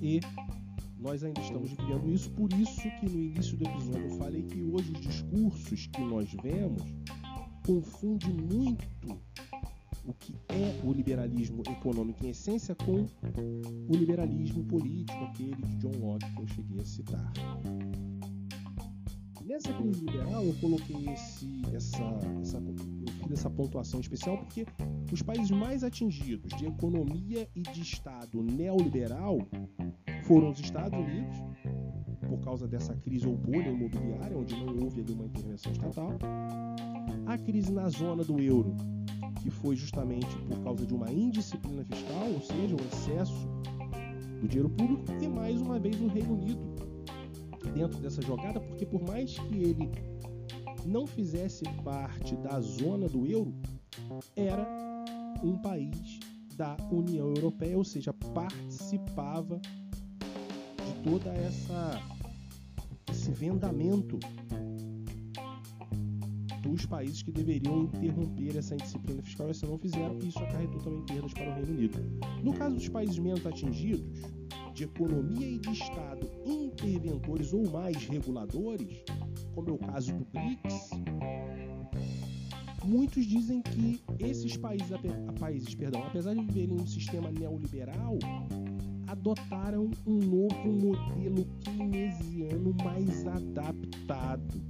e 0.00 0.20
nós 0.98 1.22
ainda 1.22 1.40
estamos 1.40 1.70
vivendo 1.70 2.10
isso, 2.10 2.30
por 2.30 2.52
isso 2.52 2.82
que 2.98 3.08
no 3.08 3.20
início 3.20 3.56
do 3.56 3.64
episódio 3.64 4.08
eu 4.08 4.18
falei 4.18 4.42
que 4.42 4.62
hoje 4.62 4.92
os 4.92 5.00
discursos 5.00 5.86
que 5.86 6.00
nós 6.00 6.32
vemos 6.42 6.82
confundem 7.64 8.32
muito 8.32 8.86
o 10.08 10.14
que 10.14 10.34
é 10.48 10.80
o 10.82 10.92
liberalismo 10.92 11.62
econômico 11.68 12.24
em 12.24 12.30
essência 12.30 12.74
com 12.74 13.06
o 13.88 13.94
liberalismo 13.94 14.64
político, 14.64 15.22
aquele 15.24 15.54
de 15.54 15.76
John 15.76 15.92
Locke 16.00 16.32
que 16.34 16.42
eu 16.42 16.46
cheguei 16.48 16.80
a 16.80 16.84
citar. 16.84 17.32
Nessa 19.44 19.72
crise 19.72 20.04
liberal 20.04 20.44
eu 20.44 20.54
coloquei 20.60 21.08
esse, 21.10 21.62
essa, 21.74 22.02
essa, 22.40 22.56
eu 22.58 23.12
fiz 23.22 23.32
essa 23.32 23.50
pontuação 23.50 24.00
especial 24.00 24.38
porque 24.38 24.66
os 25.10 25.22
países 25.22 25.50
mais 25.50 25.82
atingidos 25.82 26.52
de 26.56 26.66
economia 26.66 27.48
e 27.54 27.62
de 27.62 27.80
Estado 27.80 28.42
neoliberal 28.42 29.38
foram 30.24 30.50
os 30.50 30.60
Estados 30.60 30.98
Unidos, 30.98 31.38
por 32.28 32.40
causa 32.40 32.68
dessa 32.68 32.94
crise 32.96 33.26
ou 33.26 33.36
bolha 33.36 33.70
imobiliária, 33.70 34.36
onde 34.36 34.54
não 34.54 34.84
houve 34.84 35.00
ali 35.00 35.12
uma 35.12 35.24
intervenção 35.24 35.72
estatal, 35.72 36.18
a 37.26 37.38
crise 37.38 37.72
na 37.72 37.88
zona 37.88 38.22
do 38.22 38.38
euro, 38.38 38.76
que 39.42 39.50
foi 39.50 39.76
justamente 39.76 40.36
por 40.48 40.58
causa 40.62 40.86
de 40.86 40.94
uma 40.94 41.10
indisciplina 41.12 41.84
fiscal, 41.84 42.28
ou 42.32 42.40
seja, 42.40 42.74
o 42.74 42.80
excesso 42.86 43.48
do 44.40 44.48
dinheiro 44.48 44.70
público, 44.70 45.04
e 45.20 45.28
mais 45.28 45.60
uma 45.60 45.78
vez 45.78 46.00
o 46.00 46.06
Reino 46.06 46.34
Unido 46.34 46.60
dentro 47.74 47.98
dessa 48.00 48.22
jogada, 48.22 48.60
porque 48.60 48.86
por 48.86 49.02
mais 49.02 49.38
que 49.38 49.56
ele 49.56 49.90
não 50.86 51.06
fizesse 51.06 51.64
parte 51.84 52.36
da 52.36 52.60
zona 52.60 53.08
do 53.08 53.26
euro, 53.26 53.54
era 54.34 54.66
um 55.42 55.58
país 55.58 56.18
da 56.56 56.76
União 56.90 57.28
Europeia, 57.28 57.76
ou 57.76 57.84
seja, 57.84 58.12
participava 58.12 59.60
de 59.60 61.10
toda 61.10 61.30
essa 61.30 62.02
esse 63.10 63.30
vendamento 63.30 64.18
os 66.78 66.86
países 66.86 67.22
que 67.22 67.32
deveriam 67.32 67.84
interromper 67.84 68.56
essa 68.56 68.74
indisciplina 68.74 69.20
fiscal 69.22 69.52
se 69.52 69.66
não 69.66 69.76
fizeram, 69.78 70.16
e 70.22 70.28
isso 70.28 70.38
acarretou 70.38 70.80
também 70.80 71.02
perdas 71.06 71.32
para 71.32 71.50
o 71.50 71.54
Reino 71.54 71.72
Unido. 71.72 71.98
No 72.42 72.54
caso 72.54 72.76
dos 72.76 72.88
países 72.88 73.18
menos 73.18 73.44
atingidos, 73.44 74.22
de 74.74 74.84
economia 74.84 75.48
e 75.48 75.58
de 75.58 75.72
Estado 75.72 76.30
interventores 76.46 77.52
ou 77.52 77.68
mais 77.68 77.96
reguladores, 78.06 79.02
como 79.54 79.70
é 79.70 79.72
o 79.72 79.78
caso 79.78 80.12
do 80.12 80.24
BRICS, 80.26 80.90
muitos 82.84 83.26
dizem 83.26 83.60
que 83.60 84.00
esses 84.20 84.56
países, 84.56 84.88
países 85.40 85.74
perdão, 85.74 86.04
apesar 86.04 86.34
de 86.34 86.44
viverem 86.44 86.76
um 86.80 86.86
sistema 86.86 87.28
neoliberal, 87.32 88.18
adotaram 89.08 89.90
um 90.06 90.18
novo 90.18 90.68
modelo 90.68 91.44
keynesiano 91.64 92.72
mais 92.84 93.26
adaptado, 93.26 94.62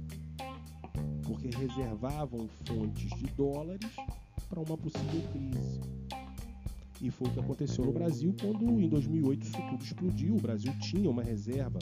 porque 1.29 1.47
reservavam 1.55 2.49
fontes 2.65 3.15
de 3.19 3.27
dólares 3.37 3.87
para 4.49 4.59
uma 4.59 4.75
possível 4.75 5.21
crise. 5.31 5.79
E 6.99 7.11
foi 7.11 7.27
o 7.27 7.31
que 7.31 7.39
aconteceu 7.39 7.85
no 7.85 7.93
Brasil 7.93 8.35
quando, 8.41 8.65
em 8.81 8.89
2008, 8.89 9.43
isso 9.43 9.57
tudo 9.69 9.83
explodiu. 9.83 10.35
O 10.35 10.41
Brasil 10.41 10.73
tinha 10.79 11.09
uma 11.09 11.23
reserva 11.23 11.77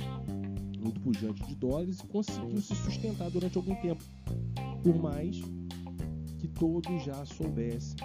muito 0.79 0.99
pujante 0.99 1.41
de 1.47 1.55
dólares 1.55 2.01
e 2.01 2.07
conseguiu 2.07 2.61
se 2.61 2.75
sustentar 2.75 3.31
durante 3.31 3.57
algum 3.57 3.73
tempo. 3.75 4.03
Por 4.83 5.01
mais 5.01 5.41
que 6.37 6.47
todos 6.49 7.03
já 7.03 7.25
soubessem 7.25 7.95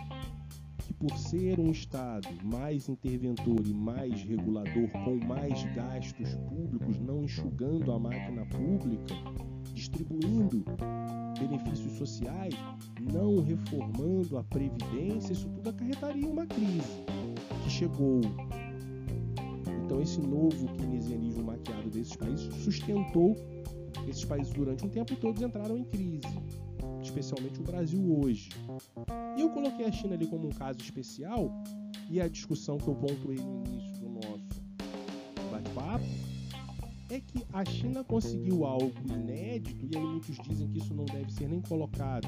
que, 0.79 0.95
por 0.95 1.11
ser 1.19 1.59
um 1.59 1.73
Estado 1.73 2.29
mais 2.45 2.89
interventor 2.89 3.67
e 3.67 3.75
mais 3.75 4.23
regulador, 4.23 4.89
com 5.05 5.17
mais 5.27 5.65
gastos 5.75 6.35
públicos, 6.49 6.99
não 7.01 7.25
enxugando 7.25 7.93
a 7.93 7.99
máquina 7.99 8.47
pública, 8.47 9.15
distribuindo 9.83 10.65
benefícios 11.39 11.93
sociais, 11.95 12.55
não 13.13 13.43
reformando 13.43 14.39
a 14.39 14.45
previdência, 14.45 15.33
isso 15.33 15.49
tudo 15.49 15.71
acarretaria 15.71 16.29
uma 16.29 16.47
crise 16.47 17.05
que 17.65 17.71
chegou. 17.71 18.21
Então 19.85 20.01
esse 20.01 20.21
novo 20.21 20.69
keynesianismo 20.75 21.45
maquiado 21.45 21.91
desses 21.91 22.15
países 22.15 22.55
sustentou 22.63 23.37
esses 24.07 24.25
países 24.25 24.53
durante 24.53 24.87
um 24.87 24.89
tempo 24.89 25.13
e 25.13 25.17
todos 25.17 25.43
entraram 25.43 25.77
em 25.77 25.85
crise, 25.85 26.29
especialmente 27.03 27.61
o 27.61 27.65
Brasil 27.65 28.21
hoje. 28.21 28.51
E 29.37 29.41
eu 29.41 29.51
coloquei 29.51 29.87
a 29.87 29.93
China 29.93 30.15
ali 30.15 30.27
como 30.29 30.47
um 30.47 30.53
caso 30.53 30.79
especial 30.79 31.51
e 32.09 32.21
a 32.21 32.29
discussão 32.29 32.79
que 32.79 32.87
eu 32.87 32.95
pontuei 32.95 33.39
no 33.39 33.65
início 33.67 33.92
é 37.13 37.21
que 37.21 37.45
a 37.53 37.63
China 37.65 38.03
conseguiu 38.03 38.65
algo 38.65 38.91
inédito, 39.07 39.85
e 39.85 39.97
aí 39.97 40.03
muitos 40.03 40.37
dizem 40.49 40.67
que 40.69 40.79
isso 40.79 40.95
não 40.95 41.05
deve 41.05 41.31
ser 41.31 41.47
nem 41.47 41.61
colocado 41.61 42.27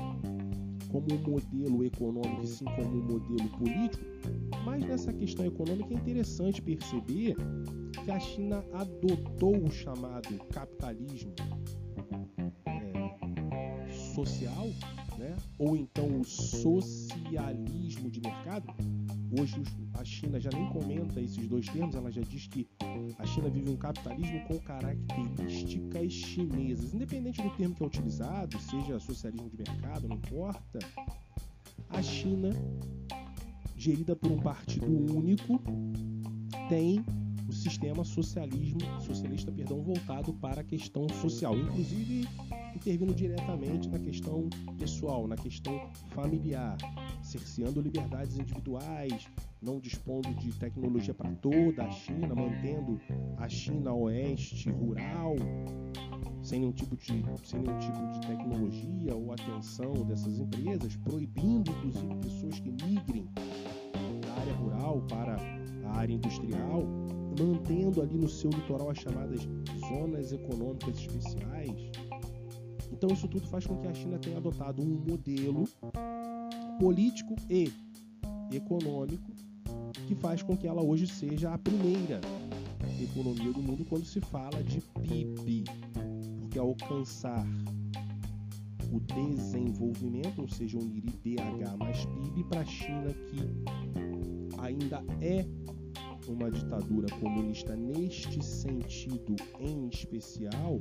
como 0.91 1.07
um 1.11 1.31
modelo 1.31 1.85
econômico, 1.85 2.43
e 2.43 2.47
sim 2.47 2.67
como 2.67 2.99
um 2.99 3.03
modelo 3.03 3.49
político, 3.59 4.05
mas 4.65 4.85
nessa 4.85 5.13
questão 5.13 5.47
econômica 5.47 5.95
é 5.95 5.97
interessante 5.97 6.61
perceber 6.61 7.35
que 8.05 8.11
a 8.11 8.21
China 8.21 8.63
adotou 8.75 9.57
o 9.57 9.71
chamado 9.71 10.37
capitalismo 10.53 11.33
é, 12.67 13.93
social, 14.15 14.67
né? 15.19 15.35
ou 15.59 15.77
então 15.77 16.21
o 16.21 16.25
socialismo 16.25 18.11
de 18.11 18.21
mercado, 18.21 18.67
Hoje 19.41 19.63
a 19.95 20.05
China 20.05 20.39
já 20.39 20.51
nem 20.51 20.69
comenta 20.69 21.21
esses 21.21 21.49
dois 21.49 21.69
termos, 21.69 21.97
ela 21.97 22.11
já 22.11 22.23
diz 22.23 22.47
que 22.47 22.69
a 23.19 23.27
China 23.27 23.49
vive 23.49 23.71
um 23.71 23.77
capitalismo 23.77 24.41
com 24.47 24.59
características 24.59 26.13
chinesas. 26.13 26.93
Independente 26.95 27.43
do 27.43 27.51
termo 27.51 27.75
que 27.75 27.83
é 27.83 27.87
utilizado, 27.87 28.59
seja 28.59 28.99
socialismo 28.99 29.51
de 29.51 29.57
mercado, 29.57 30.09
não 30.09 30.17
importa, 30.17 30.79
a 31.89 32.03
China, 32.03 32.51
gerida 33.77 34.17
por 34.17 34.31
um 34.31 34.39
partido 34.39 34.87
único, 34.87 35.61
tem 36.69 37.05
o 37.49 37.53
sistema 37.53 38.05
socialismo, 38.05 38.81
socialista 39.01 39.53
perdão, 39.53 39.83
voltado 39.83 40.33
para 40.35 40.63
a 40.63 40.65
questão 40.65 41.09
social, 41.21 41.57
inclusive 41.57 42.27
intervindo 42.75 43.15
diretamente 43.15 43.89
na 43.89 43.99
questão 43.99 44.49
pessoal, 44.79 45.29
na 45.29 45.37
questão 45.37 45.89
familiar 46.11 46.77
cerceando 47.23 47.81
liberdades 47.81 48.37
individuais, 48.37 49.27
não 49.65 49.81
dispondo 49.81 50.33
de 50.35 50.53
tecnologia 50.53 51.15
para 51.15 51.33
toda 51.37 51.85
a 51.85 51.91
China, 51.91 52.35
mantendo 52.35 53.01
a 53.39 53.49
China 53.49 53.95
oeste 53.95 54.71
rural, 54.71 55.37
sem 56.43 56.61
nenhum 56.61 56.73
tipo 56.73 56.95
de, 56.97 57.25
sem 57.45 57.61
nenhum 57.61 57.79
tipo 57.79 58.13
de 58.13 58.21
tecnologia 58.27 59.15
ou 59.15 59.33
atenção 59.33 59.95
dessas 60.05 60.39
empresas, 60.39 60.95
proibindo 60.97 61.71
inclusive 61.71 62.15
pessoas 62.17 62.61
que 62.61 62.71
migrem 62.71 63.27
da 64.27 64.35
área 64.35 64.55
rural 64.55 65.01
para 65.09 65.37
a 65.87 65.97
área 65.97 66.13
industrial, 66.13 66.83
mantendo 67.39 68.03
ali 68.03 68.19
no 68.19 68.29
seu 68.29 68.51
litoral 68.51 68.91
as 68.91 68.99
chamadas 68.99 69.49
zonas 69.89 70.31
econômicas 70.31 70.99
especiais. 70.99 71.91
Então 72.93 73.11
isso 73.11 73.27
tudo 73.27 73.47
faz 73.49 73.67
com 73.67 73.79
que 73.79 73.89
a 73.89 73.95
China 73.95 74.19
tenha 74.19 74.37
adotado 74.37 74.83
um 74.83 75.03
modelo 75.09 75.65
político 76.79 77.35
e 77.49 77.73
econômico 78.53 79.33
que 80.07 80.15
faz 80.15 80.43
com 80.43 80.57
que 80.57 80.67
ela 80.67 80.83
hoje 80.83 81.07
seja 81.07 81.53
a 81.53 81.59
primeira 81.59 82.21
economia 83.03 83.53
do 83.53 83.63
mundo 83.63 83.85
quando 83.85 84.05
se 84.05 84.21
fala 84.21 84.63
de 84.63 84.81
PIB, 84.81 85.65
porque 86.41 86.59
alcançar 86.59 87.47
o 88.93 89.01
desenvolvimento, 89.01 90.43
ou 90.43 90.49
seja, 90.49 90.79
unir 90.79 91.05
IDH 91.05 91.77
mais 91.79 92.05
PIB 92.05 92.45
para 92.45 92.61
a 92.61 92.65
China 92.65 93.13
que 93.13 94.61
ainda 94.61 95.05
é 95.21 95.47
uma 96.29 96.51
ditadura 96.51 97.07
comunista 97.21 97.77
neste 97.77 98.43
sentido 98.43 99.37
em 99.61 99.89
especial, 99.89 100.79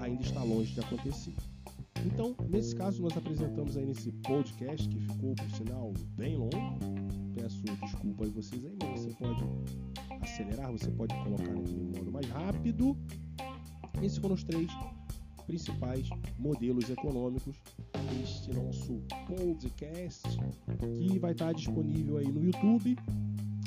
ainda 0.00 0.22
está 0.22 0.42
longe 0.42 0.74
de 0.74 0.80
acontecer. 0.80 1.34
Então, 2.06 2.34
nesse 2.48 2.74
caso, 2.74 3.02
nós 3.02 3.16
apresentamos 3.16 3.76
aí 3.76 3.86
nesse 3.86 4.12
podcast, 4.12 4.88
que 4.88 5.00
ficou, 5.00 5.34
por 5.34 5.50
sinal, 5.50 5.92
bem 6.16 6.36
longo. 6.36 6.78
Peço 7.34 7.62
desculpa 7.62 8.24
a 8.24 8.28
vocês 8.28 8.64
aí, 8.64 8.76
mas 8.82 9.00
você 9.00 9.14
pode 9.14 9.44
acelerar, 10.22 10.72
você 10.72 10.90
pode 10.90 11.14
colocar 11.22 11.52
naquele 11.52 11.84
modo 11.84 12.12
mais 12.12 12.26
rápido. 12.26 12.96
Esses 14.02 14.18
foram 14.18 14.34
os 14.34 14.44
três 14.44 14.70
principais 15.46 16.08
modelos 16.38 16.88
econômicos 16.88 17.56
deste 18.10 18.52
nosso 18.54 19.02
podcast, 19.26 20.22
que 20.96 21.18
vai 21.18 21.32
estar 21.32 21.52
disponível 21.52 22.18
aí 22.18 22.28
no 22.28 22.44
YouTube 22.44 22.96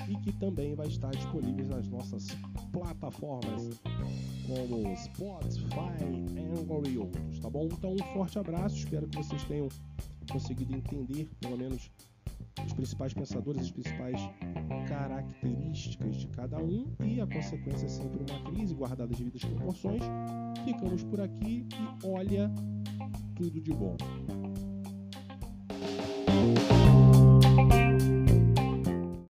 e 0.09 0.15
que 0.17 0.31
também 0.33 0.75
vai 0.75 0.87
estar 0.87 1.11
disponível 1.11 1.67
nas 1.67 1.87
nossas 1.87 2.27
plataformas 2.71 3.81
como 4.47 4.95
Spotify, 4.95 6.03
Anchor 6.59 6.87
e 6.87 6.97
outros, 6.97 7.39
tá 7.39 7.49
bom? 7.49 7.67
Então, 7.71 7.93
um 7.93 8.13
forte 8.13 8.37
abraço, 8.39 8.77
espero 8.77 9.07
que 9.07 9.17
vocês 9.17 9.43
tenham 9.45 9.69
conseguido 10.31 10.75
entender, 10.75 11.29
pelo 11.39 11.57
menos, 11.57 11.91
os 12.65 12.73
principais 12.73 13.13
pensadores, 13.13 13.61
as 13.63 13.71
principais 13.71 14.19
características 14.87 16.15
de 16.15 16.27
cada 16.27 16.57
um 16.59 16.85
e 17.03 17.19
a 17.19 17.27
consequência 17.27 17.85
é 17.85 17.89
sempre 17.89 18.19
uma 18.29 18.51
crise 18.51 18.73
guardada 18.73 19.11
as 19.11 19.17
devidas 19.17 19.43
proporções. 19.43 20.03
Ficamos 20.63 21.03
por 21.03 21.19
aqui 21.21 21.65
e 21.73 22.07
olha 22.07 22.51
tudo 23.35 23.59
de 23.59 23.73
bom. 23.73 23.97